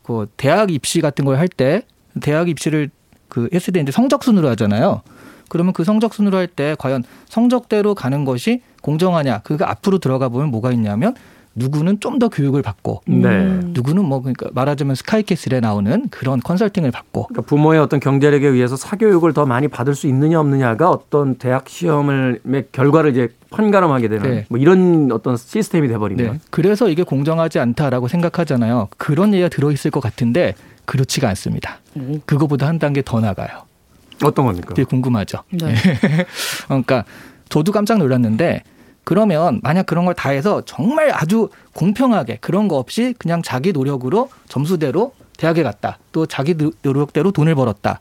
[0.03, 1.83] 그 대학 입시 같은 걸 할 때,
[2.21, 2.89] 대학 입시를
[3.29, 5.01] 그 했을 때 이제 성적 순으로 하잖아요.
[5.47, 9.39] 그러면 그 성적 순으로 할 때 과연 성적대로 가는 것이 공정하냐?
[9.39, 11.13] 그가 앞으로 들어가 보면 뭐가 있냐면
[11.55, 13.59] 누구는 좀 더 교육을 받고 네.
[13.63, 19.33] 누구는 뭐 그러니까 말하자면 스카이캐슬에 나오는 그런 컨설팅을 받고 그러니까 부모의 어떤 경제력에 의해서 사교육을
[19.33, 24.45] 더 많이 받을 수 있느냐 없느냐가 어떤 대학 시험을 결과를 이제 판가름하게 되는 네.
[24.49, 26.39] 뭐 이런 어떤 시스템이 돼버린 네.
[26.51, 28.89] 그래서 이게 공정하지 않다라고 생각하잖아요.
[28.97, 30.53] 그런 얘기가 들어있을 것 같은데
[30.85, 31.79] 그렇지가 않습니다.
[31.97, 32.21] 음.
[32.27, 33.63] 그거보다 한 단계 더 나가요.
[34.23, 34.75] 어떤 겁니까?
[34.75, 35.39] 되게 궁금하죠.
[35.49, 35.73] 네.
[36.67, 37.03] 그러니까
[37.49, 38.61] 저도 깜짝 놀랐는데
[39.03, 44.29] 그러면 만약 그런 걸 다 해서 정말 아주 공평하게 그런 거 없이 그냥 자기 노력으로
[44.47, 45.97] 점수대로 대학에 갔다.
[46.11, 47.99] 또 자기 노- 노력대로 돈을 벌었다.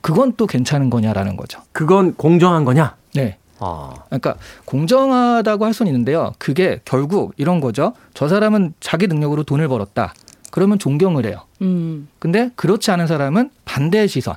[0.00, 1.60] 그건 또 괜찮은 거냐라는 거죠.
[1.72, 2.96] 그건 공정한 거냐?
[3.14, 3.36] 네.
[3.58, 6.32] 아, 그러니까 공정하다고 할 수는 있는데요.
[6.38, 7.92] 그게 결국 이런 거죠.
[8.14, 10.14] 저 사람은 자기 능력으로 돈을 벌었다.
[10.50, 11.42] 그러면 존경을 해요.
[11.60, 12.08] 음.
[12.18, 14.36] 근데 그렇지 않은 사람은 반대의 시선,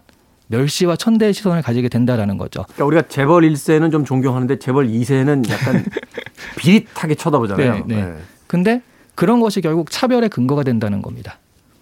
[0.57, 2.63] 멸시와 천대의 시선을 가지게 된다라는 거죠.
[2.73, 5.85] 그러니까 우리가 재벌 1세는 좀 존경하는데 재벌 2세는 약간
[6.57, 7.85] 비릿하게 쳐다보잖아요.
[7.87, 8.13] 네, 네.
[8.47, 8.81] 근데
[9.15, 11.39] 그런 것이 결국 차별의 근거가 된다는 겁니다.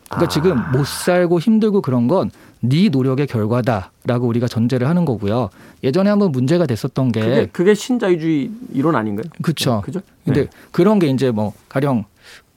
[0.10, 0.30] 그러니까 아.
[0.30, 2.32] 지금 못 살고 힘들고 그런 건
[2.62, 5.50] 네 노력의 결과다라고 우리가 전제를 하는 거고요.
[5.84, 9.26] 예전에 한번 문제가 됐었던 게 그게, 그게 신자유주의 이론 아닌가요?
[9.42, 9.82] 그쵸.
[9.84, 10.00] 그죠?
[10.24, 10.50] 근데 네.
[10.72, 12.06] 그런 게 이제 뭐 가령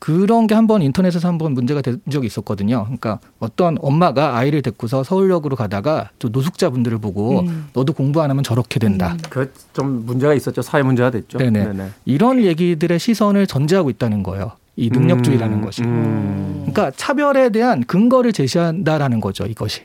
[0.04, 2.84] 그런 게 한 번 인터넷에서 한 번 문제가 된 적이 있었거든요.
[2.84, 7.68] 그러니까 어떤 엄마가 아이를 데리고서 서울역으로 가다가 또 노숙자분들을 보고 음.
[7.72, 9.16] 너도 공부 안 하면 저렇게 된다.
[9.30, 10.60] 그좀 문제가 있었죠.
[10.62, 11.38] 사회 문제가 됐죠.
[11.38, 11.88] 네네.
[12.04, 14.52] 이런 얘기들의 시선을 전제하고 있다는 거예요.
[14.76, 15.82] 이 능력주의라는 음, 것이.
[15.82, 16.66] 음.
[16.66, 19.46] 그러니까 차별에 대한 근거를 제시한다라는 거죠.
[19.46, 19.82] 이것이.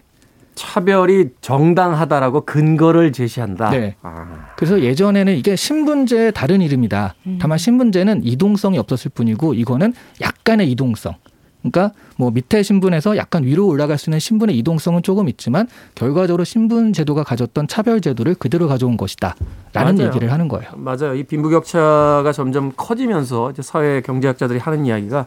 [0.59, 3.69] 차별이 정당하다라고 근거를 제시한다.
[3.69, 3.95] 네.
[4.01, 7.15] 아, 그래서 예전에는 이게 신분제의 다른 이름이다.
[7.39, 11.15] 다만 신분제는 이동성이 없었을 뿐이고 이거는 약간의 이동성.
[11.61, 16.91] 그러니까 뭐 밑에 신분에서 약간 위로 올라갈 수 있는 신분의 이동성은 조금 있지만 결과적으로 신분
[16.91, 19.35] 제도가 가졌던 차별 제도를 그대로 가져온 것이다.
[19.71, 20.09] 라는 맞아요.
[20.09, 20.71] 얘기를 하는 거예요.
[20.75, 21.15] 맞아요.
[21.15, 25.25] 이 빈부격차가 점점 커지면서 이제 사회 경제학자들이 하는 이야기가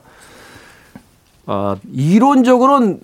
[1.46, 3.00] 어, 이론적으로는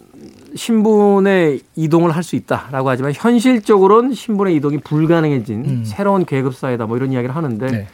[0.54, 5.84] 신분의 이동을 할 수 있다라고 하지만 현실적으로는 신분의 이동이 불가능해진 음.
[5.84, 7.87] 새로운 계급 사회다 뭐 이런 이야기를 하는데 네.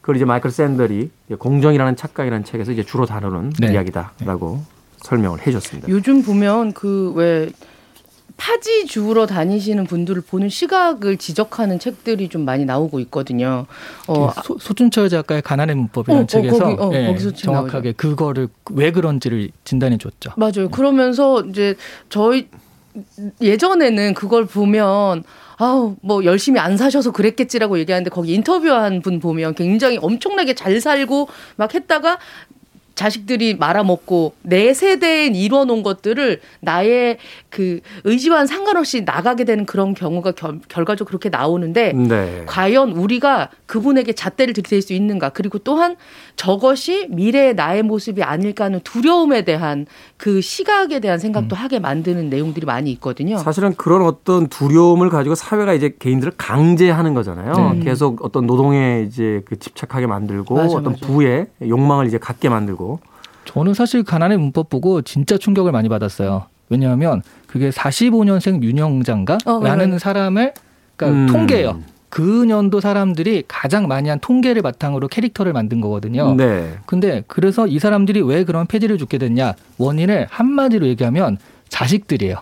[0.00, 3.72] 그걸 이제 마이클 샌들이 공정이라는 착각이라는 책에서 이제 주로 다루는 네.
[3.72, 4.62] 이야기다라고
[4.98, 5.88] 설명을 해줬습니다.
[5.88, 7.48] 요즘 보면 그 왜
[8.36, 13.66] 파지 주우러 다니시는 분들을 보는 시각을 지적하는 책들이 좀 많이 나오고 있거든요.
[14.08, 17.92] 어, 소, 소준철 작가의 가난의 문법이라는 어, 어, 책에서 거기, 어, 예, 거기서 지금 정확하게
[17.92, 20.32] 그거를 왜 그런지를 진단해 줬죠.
[20.36, 20.68] 맞아요.
[20.70, 21.76] 그러면서 이제
[22.08, 22.48] 저희
[23.40, 25.24] 예전에는 그걸 보면
[25.58, 31.28] 아우 뭐 열심히 안 사셔서 그랬겠지라고 얘기하는데 거기 인터뷰한 분 보면 굉장히 엄청나게 잘 살고
[31.56, 32.18] 막 했다가
[32.96, 37.18] 자식들이 말아먹고 내 세대에 이뤄놓은 것들을 나의
[37.50, 42.44] 그 의지와는 상관없이 나가게 되는 그런 경우가 결, 결과적으로 그렇게 나오는데 네.
[42.46, 45.96] 과연 우리가 그분에게 잣대를 들이댈 수 있는가 그리고 또한
[46.36, 52.64] 저것이 미래의 나의 모습이 아닐까 하는 두려움에 대한 그 시각에 대한 생각도 하게 만드는 내용들이
[52.64, 53.36] 많이 있거든요.
[53.36, 57.74] 사실은 그런 어떤 두려움을 가지고 사회가 이제 개인들을 강제하는 거잖아요.
[57.74, 57.80] 네.
[57.80, 61.06] 계속 어떤 노동에 이제 그 집착하게 만들고 맞아, 어떤 맞아.
[61.06, 62.85] 부에 욕망을 이제 갖게 만들고
[63.46, 66.46] 저는 사실 가난의 문법 보고 진짜 충격을 많이 받았어요.
[66.68, 69.98] 왜냐하면 그게 45년생 윤영장가 어, 네, 라는 네.
[69.98, 70.52] 사람을
[70.96, 71.26] 그러니까 음.
[71.26, 71.80] 통계예요.
[72.08, 76.34] 그 년도 사람들이 가장 많이 한 통계를 바탕으로 캐릭터를 만든 거거든요.
[76.34, 76.74] 네.
[76.86, 79.54] 근데 그래서 이 사람들이 왜 그런 폐지를 죽게 됐냐?
[79.78, 81.38] 원인을 한마디로 얘기하면
[81.68, 82.36] 자식들이에요.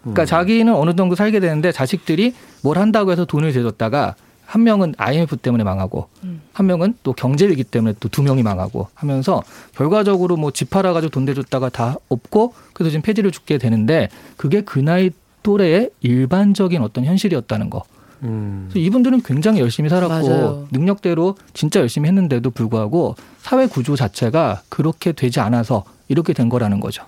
[0.00, 4.14] 그러니까 자기는 어느 정도 살게 되는데 자식들이 뭘 한다고 해서 돈을 대줬다가
[4.50, 6.08] 한 명은 IMF 때문에 망하고
[6.52, 9.44] 한 명은 또 경제 위기 때문에 또 두 명이 망하고 하면서
[9.76, 14.62] 결과적으로 뭐 집 팔아 가지고 돈 대줬다가 다 없고 그래서 지금 폐지를 죽게 되는데 그게
[14.62, 15.10] 그 나이
[15.44, 17.84] 또래의 일반적인 어떤 현실이었다는 거.
[18.24, 18.66] 음.
[18.68, 20.66] 그래서 이분들은 굉장히 열심히 살았고 맞아요.
[20.72, 27.04] 능력대로 진짜 열심히 했는데도 불구하고 사회 구조 자체가 그렇게 되지 않아서 이렇게 된 거라는 거죠.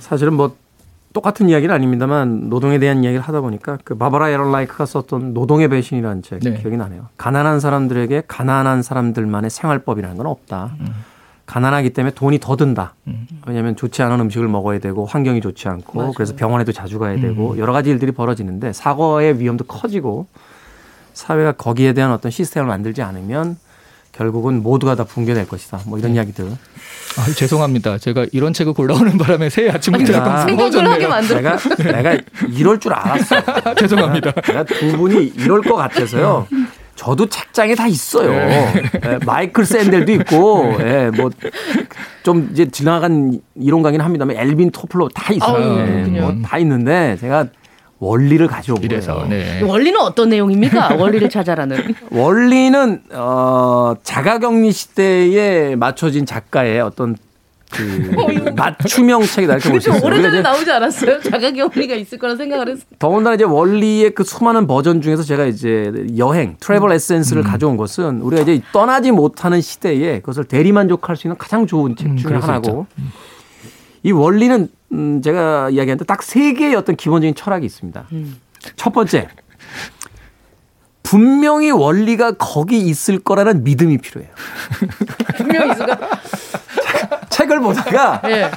[0.00, 0.56] 사실은 뭐
[1.12, 6.40] 똑같은 이야기는 아닙니다만 노동에 대한 이야기를 하다 보니까 그 바바라 에럴라이크가 썼던 노동의 배신이라는 책
[6.40, 6.54] 네.
[6.58, 7.06] 기억이 나네요.
[7.16, 10.76] 가난한 사람들에게 가난한 사람들만의 생활법이라는 건 없다.
[10.80, 10.88] 음.
[11.46, 12.94] 가난하기 때문에 돈이 더 든다.
[13.46, 16.12] 왜냐하면 좋지 않은 음식을 먹어야 되고 환경이 좋지 않고 맞아요.
[16.14, 20.26] 그래서 병원에도 자주 가야 되고 여러 가지 일들이 벌어지는데 사고의 위험도 커지고
[21.14, 23.56] 사회가 거기에 대한 어떤 시스템을 만들지 않으면
[24.22, 25.80] 결국은 모두가 다 붕괴될 것이다.
[25.86, 26.46] 뭐 이런 이야기들.
[26.50, 27.98] 아, 죄송합니다.
[27.98, 30.90] 제가 이런 책을 골라오는 바람에 새해 아침부터 아니, 약간 나- 생각을.
[30.90, 31.40] 하게 만들어.
[31.40, 31.56] 내가
[31.92, 32.16] 내가
[32.50, 33.36] 이럴 줄 알았어.
[33.78, 34.32] 죄송합니다.
[34.32, 36.46] 내가 두 분이 이럴 것 같아서요.
[36.96, 38.32] 저도 책장에 다 있어요.
[38.32, 41.30] 예, 마이클 샌델도 있고, 예, 뭐,
[42.24, 45.76] 좀 이제 지나간 이론 강의는 합니다만, 엘빈 토플러 다 있어요.
[45.76, 46.20] 그렇군요.
[46.22, 47.46] 뭐, 다 있는데, 제가
[48.00, 49.28] 원리를 가져온 이래서 거예요.
[49.28, 49.62] 네.
[49.62, 50.94] 원리는 어떤 내용입니까?
[50.94, 51.94] 원리를 찾아라는.
[52.10, 57.16] 원리는, 어, 자가격리 시대에 맞춰진 작가의 어떤
[57.70, 60.06] 그 맞춤형 책이다 이렇게 볼수좀 있어요.
[60.06, 61.20] 오래전에 나오지 않았어요?
[61.20, 62.82] 자가격리가 있을 거라 생각을 했어.
[62.98, 68.42] 더군다나 이제 원리의 그 수많은 버전 중에서 제가 이제 여행, 트래블 에센스를 가져온 것은 우리가
[68.42, 72.86] 이제 떠나지 못하는 시대에 그것을 대리만족할 수 있는 가장 좋은 책 중에 그럴 수 하나고
[74.02, 78.06] 이 원리는 음 제가 이야기하는데 딱 세 개의 어떤 기본적인 철학이 있습니다.
[78.76, 79.28] 첫 번째,
[81.02, 84.30] 분명히 원리가 거기 있을 거라는 믿음이 필요해요.
[85.36, 85.98] 분명히 있을까?
[87.30, 88.50] 책을 보다가 예.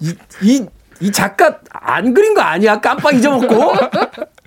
[0.00, 0.66] 이, 이,
[1.00, 2.80] 이 작가 안 그린 거 아니야?
[2.80, 3.72] 깜빡 잊어먹고?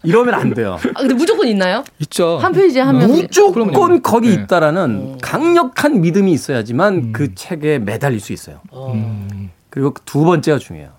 [0.03, 0.77] 이러면 안 돼요.
[0.93, 1.83] 아, 근데 무조건 있나요?
[1.99, 2.37] 있죠.
[2.37, 3.11] 한 페이지에 한 명.
[3.11, 4.01] 무조건 그럼요.
[4.01, 4.35] 거기 네.
[4.43, 8.61] 있다라는 강력한 믿음이 있어야지만 그 책에 매달릴 수 있어요.
[8.73, 10.91] 음, 그리고 두 번째가 중요해요.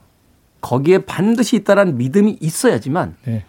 [0.61, 3.43] 거기에 반드시 있다라는 믿음이 있어야지만 네.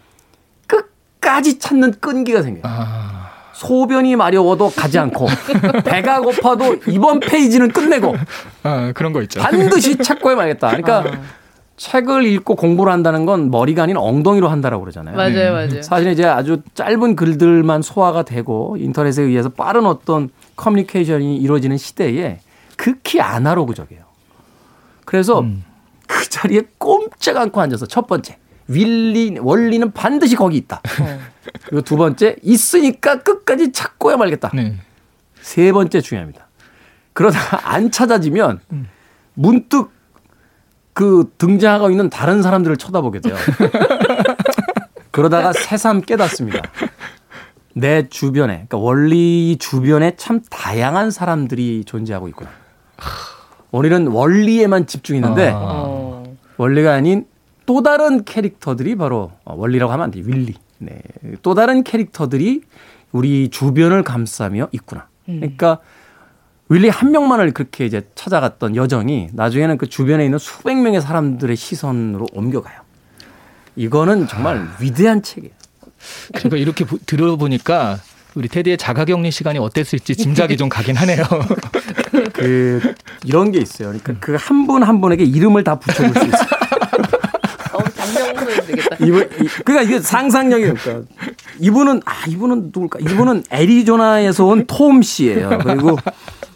[0.66, 2.62] 끝까지 찾는 끈기가 생겨요.
[2.64, 5.26] 아, 소변이 마려워도 가지 않고
[5.84, 8.16] 배가 고파도 이번 페이지는 끝내고
[8.62, 9.40] 아, 그런 거 있죠.
[9.40, 10.68] 반드시 찾고 해야겠다.
[10.68, 11.20] 그러니까 아.
[11.76, 15.14] 책을 읽고 공부를 한다는 건 머리가 아닌 엉덩이로 한다라고 그러잖아요.
[15.14, 15.82] 맞아요, 맞아요.
[15.82, 22.40] 사실 이제 아주 짧은 글들만 소화가 되고 인터넷에 의해서 빠른 어떤 커뮤니케이션이 이루어지는 시대에
[22.76, 24.07] 극히 아날로그적이에요.
[25.08, 25.42] 그래서
[26.06, 28.36] 그 자리에 꼼짝 않고 앉아서 첫 번째
[28.66, 30.82] 윌리 원리는 반드시 거기 있다.
[31.64, 34.50] 그리고 두 번째 있으니까 끝까지 찾고야 말겠다.
[34.52, 34.76] 네.
[35.40, 36.46] 세 번째 중요합니다.
[37.14, 38.60] 그러다가 안 찾아지면
[39.32, 39.92] 문득
[40.92, 43.34] 그 등장하고 있는 다른 사람들을 쳐다보게 돼요.
[45.10, 46.60] 그러다가 새삼 깨닫습니다.
[47.72, 52.50] 내 주변에, 그러니까 원리 주변에 참 다양한 사람들이 존재하고 있구나.
[53.70, 55.58] 우리는 원리에만 집중했는데 아.
[55.60, 56.36] 어.
[56.56, 57.26] 원리가 아닌
[57.66, 60.20] 또 다른 캐릭터들이 바로 어, 원리라고 하면 안 돼.
[60.24, 60.54] 윌리.
[60.78, 61.00] 네.
[61.42, 62.62] 또 다른 캐릭터들이
[63.12, 65.06] 우리 주변을 감싸며 있구나.
[65.26, 65.78] 그러니까
[66.70, 72.26] 윌리 한 명만을 그렇게 이제 찾아갔던 여정이 나중에는 그 주변에 있는 수백 명의 사람들의 시선으로
[72.32, 72.80] 옮겨가요.
[73.76, 75.52] 이거는 정말 위대한 책이에요.
[76.34, 77.98] 그러니까 이렇게 보- 들어보니까
[78.34, 81.24] 우리 테디의 자가격리 시간이 어땠을지 짐작이 좀 가긴 하네요.
[82.38, 83.88] 그 이런 게 있어요.
[83.88, 86.48] 그러니까 그 한 분 한 분에게 이름을 다 붙여줄 수 있어요.
[87.74, 87.78] 어.
[89.00, 91.08] 이분 이- 그러니까 이게 상상력이 그러니까
[91.60, 92.98] 이분은 아 이분은 누굴까?
[93.00, 95.58] 이분은 애리조나에서 온 톰 씨예요.
[95.64, 95.98] 그리고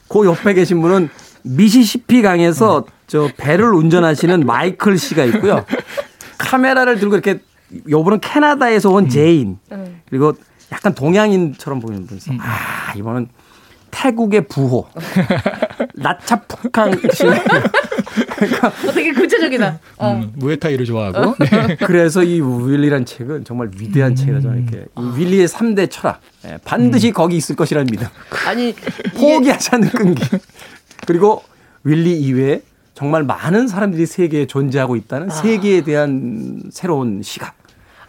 [0.09, 1.09] 그 옆에 계신 분은
[1.43, 5.65] 미시시피 강에서 저 배를 운전하시는 마이클 씨가 있고요.
[6.39, 7.41] 카메라를 들고 이렇게
[7.89, 9.59] 요분은 캐나다에서 온 제인
[10.09, 10.35] 그리고
[10.73, 12.39] 약간 동양인처럼 보이는 분 있어요.
[12.41, 13.29] 아 이분은
[13.93, 14.89] 태국의 부호
[15.95, 17.27] 나차푹강 씨.
[17.27, 17.33] 어,
[18.93, 19.79] 되게 구체적이다.
[19.99, 20.13] 어.
[20.15, 21.37] 음, 무에타이를 좋아하고.
[21.39, 21.77] 네.
[21.87, 27.13] 그래서 이 윌리란 책은 정말 위대한 책이다 저는 이렇게 이 윌리의 3대 철학 예, 반드시
[27.13, 28.07] 거기 있을 것이라는 믿음
[28.47, 28.81] 아니 이게
[29.15, 30.25] 포기하지 않는 끈기
[31.07, 31.43] 그리고
[31.85, 32.63] 윌리 이외에
[32.95, 37.55] 정말 많은 사람들이 세계에 존재하고 있다는 세계에 대한 새로운 시각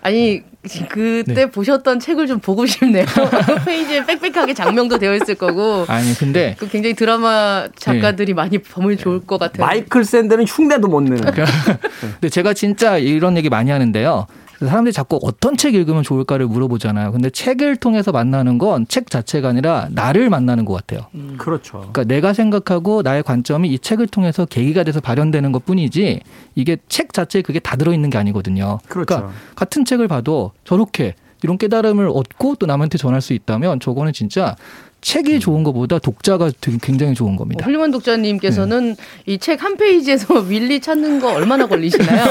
[0.02, 0.44] 아니
[0.90, 1.46] 그때 네.
[1.50, 3.06] 보셨던 책을 좀 보고 싶네요.
[3.66, 5.86] 페이지에 빽빽하게 장명도 되어 있을 거고.
[5.90, 9.66] 아니 근데 그 굉장히 드라마 작가들이 많이 보면 좋을 것 같아요.
[9.66, 11.20] 마이클 샌드는 흉내도 못 내는
[12.00, 14.28] 근데 제가 진짜 이런 얘기 많이 하는데요.
[14.68, 17.12] 사람들이 자꾸 어떤 책 읽으면 좋을까를 물어보잖아요.
[17.12, 21.08] 근데 책을 통해서 만나는 건 책 자체가 아니라 나를 만나는 것 같아요.
[21.38, 26.20] 그렇죠 그러니까 내가 생각하고 나의 관점이 이 책을 통해서 계기가 돼서 발현되는 것 뿐이지
[26.56, 28.80] 이게 책 자체에 그게 다 들어있는 게 아니거든요.
[28.88, 29.16] 그렇죠.
[29.16, 34.56] 러니까 같은 책을 봐도 저렇게 이런 깨달음을 얻고 또 남한테 전할 수 있다면 저거는 진짜
[35.02, 37.66] 책이 좋은 것보다 독자가 되게 굉장히 좋은 어, 겁니다.
[37.66, 38.96] 훌륭한 독자님께서는
[39.26, 42.24] 이책 한 페이지에서 윌리 찾는 거 얼마나 걸리시나요?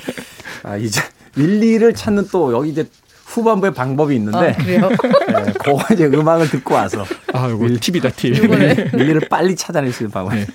[0.64, 1.00] 아 이제
[1.36, 2.88] 윌리를 찾는 또 여기 이제
[3.26, 4.88] 후반부에 방법이 있는데 아, 그래요?
[5.44, 8.44] 네, 그거 이제 음악을 듣고 와서 아, 이거 팁이다 팁.
[8.44, 10.34] 이번에 윌리를 빨리 찾아낼 수 있는 방법.
[10.34, 10.46] 네.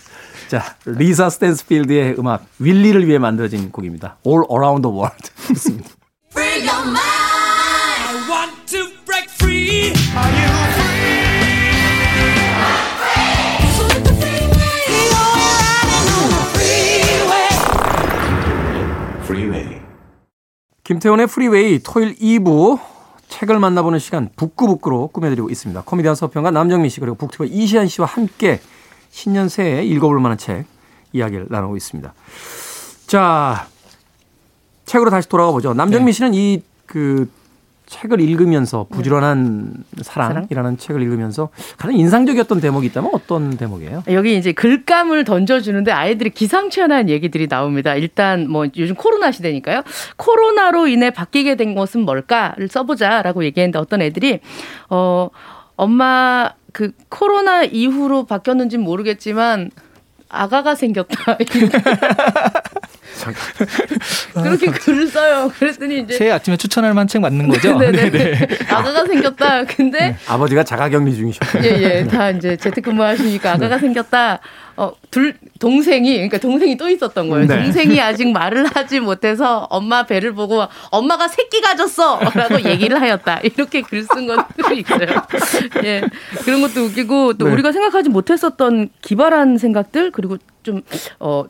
[0.47, 4.17] 자, 리사 스탠스필드의 음악 윌리를 위해 만들어진 곡입니다.
[4.25, 5.85] All Around the World.
[20.85, 22.79] 김태훈의 프리웨이 토요일 2부
[23.27, 25.81] 책을 만나보는 시간 북구북구로 꾸며드리고 있습니다.
[25.83, 28.61] 코미디언 서평가 남정민 씨 그리고 북튜버 이시안 씨와 함께
[29.09, 30.65] 신년 새해 읽어볼 만한 책
[31.11, 32.13] 이야기를 나누고 있습니다.
[33.07, 33.67] 자,
[34.85, 35.73] 책으로 다시 돌아가 보죠.
[35.73, 37.31] 남정민 씨는 이그
[37.85, 44.03] 책을 읽으면서 부지런한 사랑이라는 책을 읽으면서 가장 인상적이었던 대목이 있다면 어떤 대목이에요?
[44.09, 47.95] 여기 이제 글감을 던져주는데 아이들이 기상천외한 얘기들이 나옵니다.
[47.95, 49.83] 일단 뭐 요즘 코로나 시대니까요.
[50.17, 54.39] 코로나로 인해 바뀌게 된 것은 뭘까를 써보자라고 얘기했는데 어떤 애들이
[54.89, 55.29] 어
[55.75, 59.71] 엄마 그 코로나 이후로 바뀌었는지 는 모르겠지만
[60.35, 61.37] 아가가 생겼다.
[64.33, 65.51] 그렇게 글을 써요.
[65.57, 67.77] 그랬더니 이제 새해 아침에 추천할 만한 책 맞는 거죠?
[67.79, 68.47] 네네.
[68.69, 69.63] 아가가 생겼다.
[69.65, 74.39] 근데 아버지가 자가격리 중이셨고 예예 다 이제 재택근무 하시니까 아가가 생겼다.
[74.77, 77.47] 어 둘 동생이 그러니까 동생이 또 있었던 거예요.
[77.47, 77.63] 네.
[77.63, 83.39] 동생이 아직 말을 하지 못해서 엄마 배를 보고 엄마가 새끼 가졌어 라고 얘기를 하였다.
[83.43, 85.21] 이렇게 글 쓴 것들이 있어요.
[85.85, 86.01] 예
[86.43, 87.53] 그런 것도 웃기고 또 네.
[87.53, 90.81] 우리가 생각하지 못했었던 기발한 생각들 그리고 좀
[91.19, 91.45] 어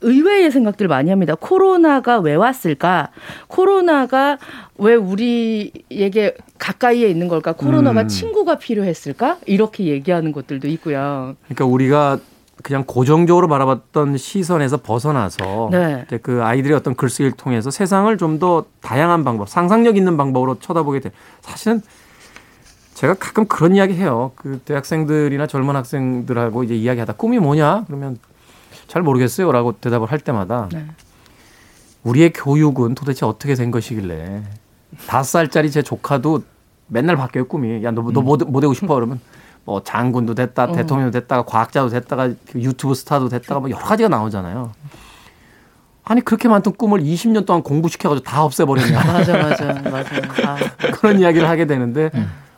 [0.00, 1.34] 의외의 생각들 많이 합니다.
[1.34, 3.08] 코로나가 왜 왔을까?
[3.48, 4.38] 코로나가
[4.76, 7.52] 왜 우리에게 가까이에 있는 걸까?
[7.52, 8.08] 코로나가 음.
[8.08, 9.38] 친구가 필요했을까?
[9.46, 11.36] 이렇게 얘기하는 것들도 있고요.
[11.44, 12.18] 그러니까 우리가
[12.64, 16.06] 그냥 고정적으로 바라봤던 시선에서 벗어나서 네.
[16.22, 21.12] 그 아이들의 어떤 글쓰기를 통해서 세상을 좀 더 다양한 방법, 상상력 있는 방법으로 쳐다보게 돼.
[21.42, 21.82] 사실은
[22.94, 24.32] 제가 가끔 그런 이야기 해요.
[24.34, 27.84] 그 대학생들이나 젊은 학생들하고 이제 이야기하다 꿈이 뭐냐?
[27.86, 28.18] 그러면
[28.88, 30.86] 잘 모르겠어요라고 대답을 할 때마다 네.
[32.02, 34.42] 우리의 교육은 도대체 어떻게 된 것이길래
[35.06, 36.42] 다섯 살짜리 제 조카도
[36.88, 39.20] 맨날 바뀌어요 꿈이 야너너뭐 뭐 되고 싶어 그러면
[39.64, 44.72] 뭐 장군도 됐다 대통령도 됐다가 과학자도 됐다가 그 유튜브 스타도 됐다가 뭐 여러 가지가 나오잖아요.
[46.04, 50.16] 아니 그렇게 많던 꿈을 20년 동안 공부시켜가지고 다 없애버렸냐 맞아, 맞아, 맞아.
[50.44, 50.56] 아,
[50.92, 52.10] 그런 이야기를 하게 되는데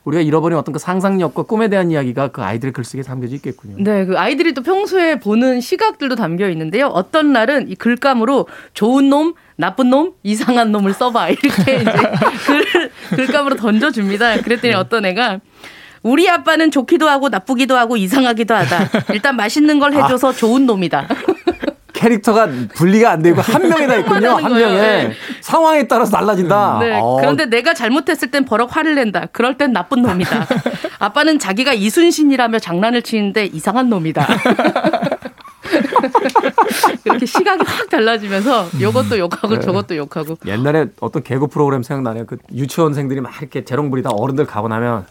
[0.07, 3.77] 우리가 잃어버린 어떤 그 상상력과 꿈에 대한 이야기가 그 아이들의 글쓰기에 담겨져 있겠군요.
[3.79, 6.87] 네, 그 아이들이 또 평소에 보는 시각들도 담겨 있는데요.
[6.87, 11.93] 어떤 날은 이 글감으로 좋은 놈, 나쁜 놈, 이상한 놈을 써봐 이렇게 이제
[12.47, 14.43] 글을 글감으로 던져줍니다.
[14.43, 15.41] 그랬더니 어떤 애가
[16.07, 18.89] 우리 아빠는 좋기도 하고 나쁘기도 하고 이상하기도 하다.
[19.13, 21.09] 일단 맛있는 걸 해줘서 좋은 놈이다.
[21.93, 24.29] 캐릭터가 분리가 안 되고 한 명에다 있군요.
[24.29, 24.69] 하는 한 거예요.
[24.69, 25.13] 명에 네.
[25.41, 26.79] 상황에 따라서 달라진다.
[26.81, 27.01] 네.
[27.03, 29.27] 어, 그런데 내가 잘못했을 땐 버럭 화를 낸다.
[29.33, 30.47] 그럴 땐 나쁜 놈이다.
[31.01, 34.25] 아빠는 자기가 이순신이라며 장난을 치는데 이상한 놈이다.
[37.05, 40.37] 이렇게 시각이 확 달라지면서 이것도 욕하고 저것도 욕하고.
[40.47, 42.27] 옛날에 어떤 개그 프로그램 생각나네요.
[42.27, 45.05] 그 유치원생들이 막 이렇게 재롱부리다 어른들 가고 나면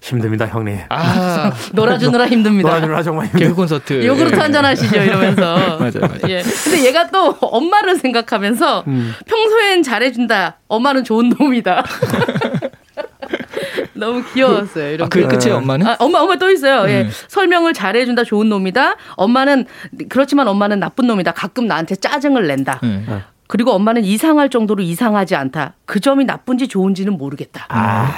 [0.00, 0.78] 힘듭니다, 형님.
[0.88, 2.68] 아, 놀아주느라 힘듭니다.
[2.68, 3.48] 놀아주느라 정말 힘듭니다.
[3.48, 4.06] 개그 콘서트.
[4.06, 5.56] 요구르트 한잔 하시죠 이러면서.
[5.78, 6.20] 맞아요, 맞아요.
[6.28, 6.42] 예.
[6.42, 9.14] 근데 얘가 또 엄마를 생각하면서 음.
[9.26, 10.58] 평소엔 잘해준다.
[10.68, 11.84] 엄마는 좋은 놈이다.
[13.94, 14.92] 너무 귀여웠어요.
[14.92, 15.28] 이런 아, 그 거.
[15.28, 15.86] 끝에 엄마는?
[15.86, 16.88] 아, 엄마, 엄마 또 있어요.
[16.90, 17.02] 예.
[17.02, 17.10] 음.
[17.28, 18.96] 설명을 잘해준다, 좋은 놈이다.
[19.16, 19.66] 엄마는,
[20.08, 21.32] 그렇지만 엄마는 나쁜 놈이다.
[21.32, 22.80] 가끔 나한테 짜증을 낸다.
[22.82, 23.04] 네.
[23.48, 25.74] 그리고 엄마는 이상할 정도로 이상하지 않다.
[25.84, 27.66] 그 점이 나쁜지 좋은지는 모르겠다.
[27.68, 28.12] 아,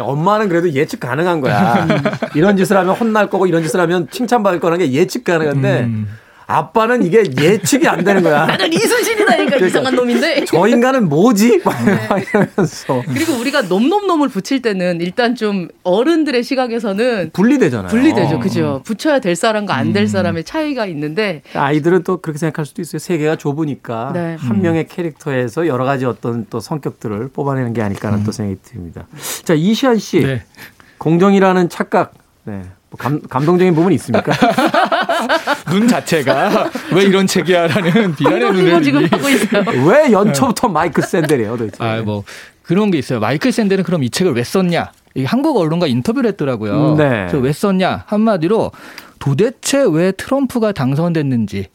[0.00, 1.86] 엄마는 그래도 예측 가능한 거야.
[2.34, 6.08] 이런 짓을 하면 혼날 거고 이런 짓을 하면 칭찬받을 거라는 게 예측 가능한데 음.
[6.52, 8.46] 아빠는 이게 예측이 안 되는 거야.
[8.46, 10.44] 나는 이순신이다니까 그러니까 이상한 놈인데.
[10.44, 11.62] 저 인간은 뭐지?
[11.64, 11.98] 막 네.
[12.30, 17.88] 이러면서 그리고 우리가 놈놈놈을 붙일 때는 일단 좀 어른들의 시각에서는 분리되잖아요.
[17.88, 18.38] 분리되죠.
[18.40, 18.82] 그죠?
[18.84, 19.92] 붙여야 될 사람과 안 음.
[19.92, 22.98] 될 사람의 차이가 있는데 아이들은 또 그렇게 생각할 수도 있어요.
[22.98, 24.36] 세계가 좁으니까 네.
[24.38, 29.06] 한 명의 캐릭터에서 여러 가지 어떤 또 성격들을 뽑아내는 게 아닐까 하는 또 생각이 듭니다.
[29.44, 30.20] 자, 이시안 씨.
[30.20, 30.42] 네.
[30.98, 32.14] 공정이라는 착각.
[32.44, 32.62] 네.
[32.90, 34.32] 뭐 감, 감동적인 부분이 있습니까?
[35.70, 39.64] 눈 자체가 왜 이런 책이야라는 비난의 눈을 지금 이- 하고 있어요.
[39.86, 41.82] 왜 연초부터 마이크 샌델이에요, 도대체?
[41.84, 42.24] 아, 뭐
[42.62, 43.20] 그런 게 있어요.
[43.20, 44.92] 마이클 샌델은 그럼 이 책을 왜 썼냐?
[45.14, 46.92] 이 한국 언론과 인터뷰를 했더라고요.
[46.92, 47.08] 음, 네.
[47.08, 48.04] 그래서 왜 썼냐?
[48.06, 48.70] 한마디로
[49.18, 51.66] 도대체 왜 트럼프가 당선됐는지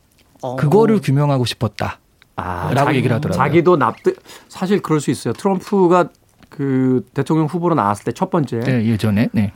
[0.41, 0.55] 어.
[0.55, 1.99] 그거를 규명하고 싶었다.
[2.35, 3.37] 아, 라고 얘기를 하더라고요.
[3.43, 5.33] 자기도 납득, 사실 그럴 수 있어요.
[5.33, 6.09] 트럼프가
[6.49, 9.29] 그 대통령 후보로 나왔을 때 첫 번째 네, 예전에.
[9.33, 9.51] 네.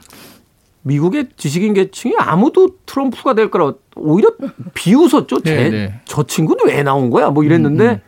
[0.83, 4.31] 미국의 지식인 계층이 아무도 트럼프가 될 거라 오히려
[4.73, 5.41] 비웃었죠.
[5.41, 6.01] 제, 네, 네.
[6.05, 7.29] 저 친구는 왜 나온 거야?
[7.29, 7.99] 뭐 이랬는데 음, 음.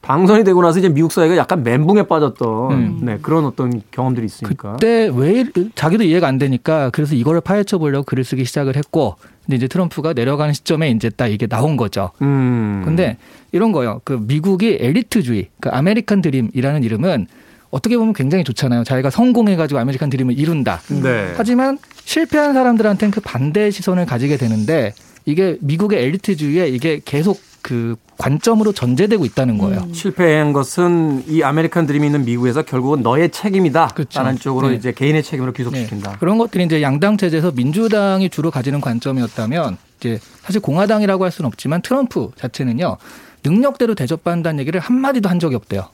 [0.00, 2.98] 당선이 되고 나서 이제 미국 사회가 약간 멘붕에 빠졌던 음.
[3.02, 4.72] 네, 그런 어떤 경험들이 있으니까.
[4.72, 9.16] 그때 왜 이- 자기도 이해가 안 되니까 그래서 이거를 파헤쳐 보려고 글을 쓰기 시작을 했고
[9.44, 12.10] 근데 이제 트럼프가 내려가는 시점에 이제 딱 이게 나온 거죠.
[12.22, 12.82] 음.
[12.84, 13.16] 근데
[13.52, 14.00] 이런 거요.
[14.04, 17.26] 그 미국이 엘리트주의, 그 아메리칸 드림이라는 이름은
[17.70, 18.84] 어떻게 보면 굉장히 좋잖아요.
[18.84, 20.80] 자기가 성공해가지고 아메리칸 드림을 이룬다.
[21.02, 21.32] 네.
[21.36, 24.94] 하지만 실패한 사람들한테는 그 반대의 시선을 가지게 되는데
[25.24, 29.80] 이게 미국의 엘리트주의에 이게 계속 그 관점으로 전제되고 있다는 거예요.
[29.80, 29.94] 음.
[29.94, 33.88] 실패한 것은 이 아메리칸 드림이 있는 미국에서 결국은 너의 책임이다.
[33.88, 34.20] 그렇죠.
[34.20, 34.74] 라는 쪽으로 네.
[34.74, 35.56] 이제 개인의 책임으로 네.
[35.56, 36.18] 귀속시킨다.
[36.18, 41.80] 그런 것들이 이제 양당 체제에서 민주당이 주로 가지는 관점이었다면 이제 사실 공화당이라고 할 수는 없지만
[41.80, 42.98] 트럼프 자체는요
[43.44, 45.88] 능력대로 대접받는다는 얘기를 한 마디도 한 적이 없대요.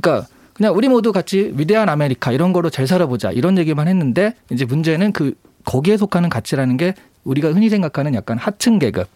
[0.00, 4.64] 그러니까 그냥 우리 모두 같이 위대한 아메리카 이런 거로 잘 살아보자 이런 얘기만 했는데 이제
[4.64, 5.34] 문제는 그
[5.64, 6.94] 거기에 속하는 가치라는 게
[7.24, 9.08] 우리가 흔히 생각하는 약간 하층 계급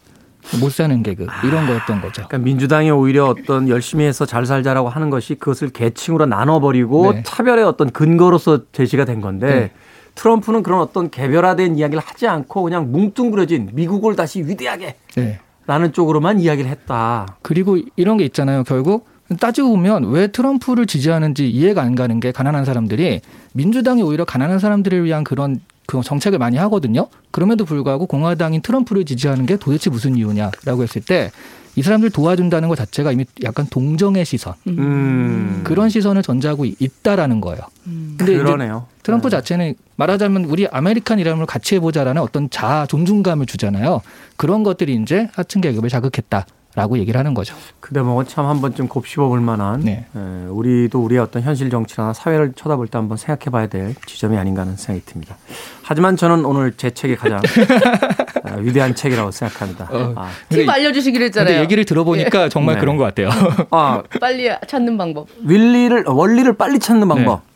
[0.61, 2.27] 못 사는 계급 이런 거였던 거죠.
[2.27, 7.23] 그러니까 민주당이 오히려 어떤 열심히 해서 잘 살자라고 하는 것이 그것을 계층으로 나눠버리고 네.
[7.25, 9.71] 차별의 어떤 근거로서 제시가 된 건데 네.
[10.15, 15.39] 트럼프는 그런 어떤 개별화된 이야기를 하지 않고 그냥 뭉뚱그려진 미국을 다시 위대하게 네.
[15.67, 17.37] 라는 쪽으로만 이야기를 했다.
[17.43, 18.65] 그리고 이런 게 있잖아요.
[18.65, 19.07] 결국
[19.41, 23.21] 따지고 보면 왜 트럼프를 지지하는지 이해가 안 가는 게 가난한 사람들이
[23.53, 27.09] 민주당이 오히려 가난한 사람들을 위한 그런 그 정책을 많이 하거든요.
[27.31, 31.31] 그럼에도 불구하고 공화당인 트럼프를 지지하는 게 도대체 무슨 이유냐라고 했을 때
[31.79, 35.61] 이 사람들 도와준다는 것 자체가 이미 약간 동정의 시선 음.
[35.63, 37.61] 그런 시선을 전제하고 있다라는 거예요.
[37.85, 38.87] 근데 이제 그러네요.
[39.05, 44.01] 트럼프 자체는 말하자면 우리 아메리칸 드림을 같이 해보자라는 어떤 자아 존중감을 주잖아요.
[44.37, 46.47] 그런 것들이 이제 하층 계급을 자극했다
[46.79, 47.55] 라고 얘기를 하는 거죠.
[47.81, 50.07] 그 대목은 참 한 번쯤 곱씹어 볼 만한 네.
[50.17, 50.19] 에,
[50.49, 54.77] 우리도 우리의 어떤 현실 정치나 사회를 쳐다볼 때 한번 생각해 봐야 될 지점이 아닌가 하는
[54.77, 55.37] 생각이 듭니다.
[55.83, 57.41] 하지만 저는 오늘 제 책이 가장
[58.45, 59.89] 아, 위대한 책이라고 생각합니다.
[59.91, 60.13] 어.
[60.17, 61.47] 아, 팁 알려주시기로 했잖아요.
[61.55, 62.81] 근데 얘기를 들어보니까 정말 네.
[62.81, 63.29] 그런 것 같아요.
[63.71, 65.27] 아, 빨리 찾는 방법.
[65.43, 67.41] 윌리를 원리를 빨리 찾는 방법.
[67.41, 67.49] 네.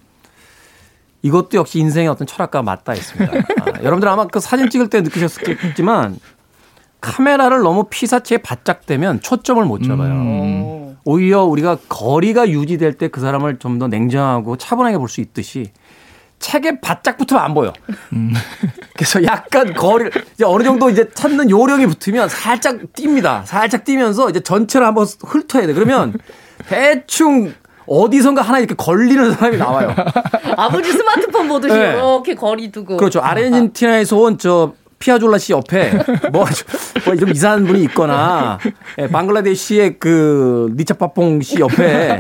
[1.23, 3.33] 이것도 역시 인생의 어떤 철학과 맞닿아 있습니다.
[3.61, 6.19] 아, 여러분들 아마 그 사진 찍을 때 느끼셨겠지만
[7.03, 10.15] 카메라를 너무 피사체에 바짝 대면 초점을 못 잡아요.
[10.15, 10.95] 오.
[11.05, 15.73] 오히려 우리가 거리가 유지될 때 그 사람을 좀 더 냉정하고 차분하게 볼 수 있듯이
[16.39, 17.73] 책에 바짝 붙으면 안 보여.
[18.95, 23.45] 그래서 약간 거리를 이제 어느 정도 이제 찾는 요령이 붙으면 살짝 뜁니다.
[23.45, 25.73] 살짝 뛰면서 이제 전체를 한번 훑어야 돼.
[25.73, 26.15] 그러면
[26.69, 27.53] 대충
[27.87, 29.95] 어디선가 하나 이렇게 걸리는 사람이 나와요.
[30.57, 31.93] 아버지 스마트폰 보듯이 네.
[31.95, 32.97] 이렇게 거리 두고.
[32.97, 33.21] 그렇죠.
[33.21, 34.73] 아르헨티나에서 온 저
[35.03, 35.93] 피아졸라 씨 옆에
[36.33, 36.47] 뭐,
[37.05, 38.59] 뭐좀 이상한 분이 있거나
[38.99, 42.17] 예, 방글라데시의 그 니차 파퐁 씨 옆에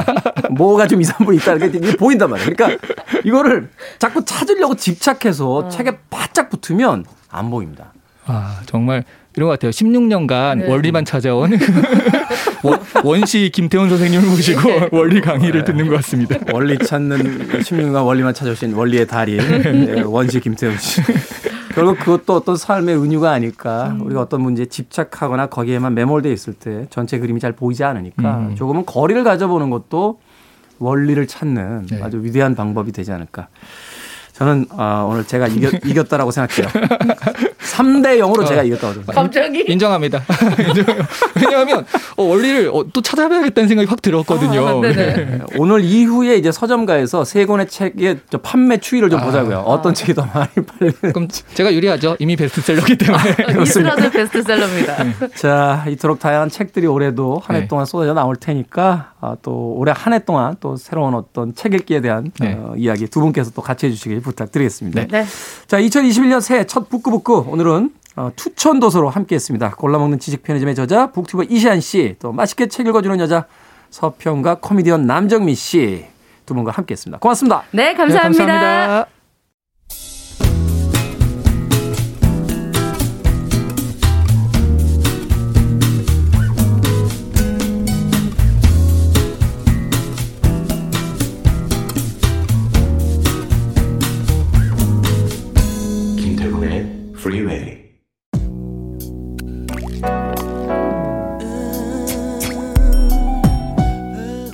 [0.50, 2.50] 뭐가 좀 이상한 분이 있다 이렇게 이게 보인단 말이에요.
[2.56, 2.84] 그러니까
[3.24, 3.68] 이거를
[4.00, 7.92] 자꾸 찾으려고 집착해서 책에 바짝 붙으면 안 보입니다.
[8.26, 9.04] 아, 정말
[9.36, 9.70] 이런 것 같아요.
[9.70, 10.66] 16년간 네.
[10.68, 11.52] 원리만 찾아온
[12.62, 14.60] 원- 원시 김태훈 선생님을 모시고
[14.92, 16.36] 원리 강의를 듣는 것 같습니다.
[16.52, 19.38] 원리 찾는 16년간 원리만 찾아오신 원리의 달인
[19.94, 21.00] 네, 원시 김태훈 씨.
[21.74, 23.96] 결국 그것도 어떤 삶의 은유가 아닐까.
[24.00, 28.54] 우리가 어떤 문제에 집착하거나 거기에만 매몰돼 있을 때 전체 그림이 잘 보이지 않으니까 음.
[28.54, 30.20] 조금은 거리를 가져보는 것도
[30.78, 32.02] 원리를 찾는 네.
[32.02, 33.48] 아주 위대한 방법이 되지 않을까.
[34.32, 36.68] 저는 아, 오늘 제가 이겼, 이겼 다라고 생각해요.
[37.72, 39.22] 3대 0으로 제가 이겼다고 생각해요.
[39.22, 40.22] 갑자기 인정합니다.
[41.42, 41.84] 왜냐하면
[42.16, 44.66] 어, 원리를 어, 또 찾아봐야겠다는 생각이 확 들었거든요.
[44.66, 44.94] 아, 네네.
[44.94, 45.40] 네.
[45.56, 49.24] 오늘 이후에 이제 서점가에서 세 권의 책의 저 판매 추이를 좀 아.
[49.24, 49.58] 보자고요.
[49.66, 52.16] 어떤 책이 더 많이 팔리는 그럼 제가 유리하죠.
[52.18, 53.22] 이미 베스트셀러기 때문에.
[53.62, 54.96] 이스라드 베스트셀러입니다.
[55.36, 57.68] 자, 이토록 다양한 책들이 올해도 한해 네.
[57.68, 62.02] 동안 쏟아져 나올 테니까 아, 또 올해 한 해 동안 또 새로운 어떤 책 읽기에
[62.02, 62.52] 대한 네.
[62.58, 65.00] 어, 이야기 두 분께서 또 같이 해주시길 부탁드리겠습니다.
[65.00, 65.08] 네.
[65.08, 65.24] 네.
[65.66, 69.76] 자, 2021년 새해 첫 북구북구 오늘 은 어, 투천 도서로 함께했습니다.
[69.76, 73.46] 골라먹는 지식 편의점의 저자 북튜버 이시안 씨, 또 맛있게 책 읽어주는 여자
[73.90, 77.18] 서평가 코미디언 남정미 씨두 분과 함께했습니다.
[77.18, 77.62] 고맙습니다.
[77.72, 78.44] 네, 감사합니다.
[78.44, 79.06] 네, 감사합니다.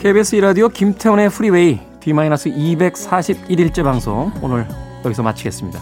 [0.08, 4.66] KBS 이라디오 김태훈의 프리웨이 D-241일째 방송 오늘
[5.04, 5.78] 여기서 마치겠습니다.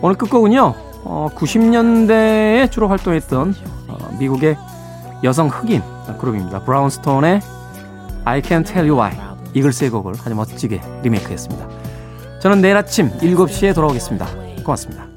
[0.00, 0.74] 오늘 끝곡은요.
[1.02, 3.54] 어, 90년대에 주로 활동했던
[3.88, 4.56] 어, 미국의
[5.24, 5.82] 여성 흑인
[6.20, 6.60] 그룹입니다.
[6.60, 7.40] 브라운스톤의
[8.24, 9.18] I Can't Tell You Why
[9.54, 11.68] 이글스의 곡을 아주 멋지게 리메이크했습니다.
[12.38, 14.28] 저는 내일 아침 7시에 돌아오겠습니다.
[14.62, 15.07] 고맙습니다.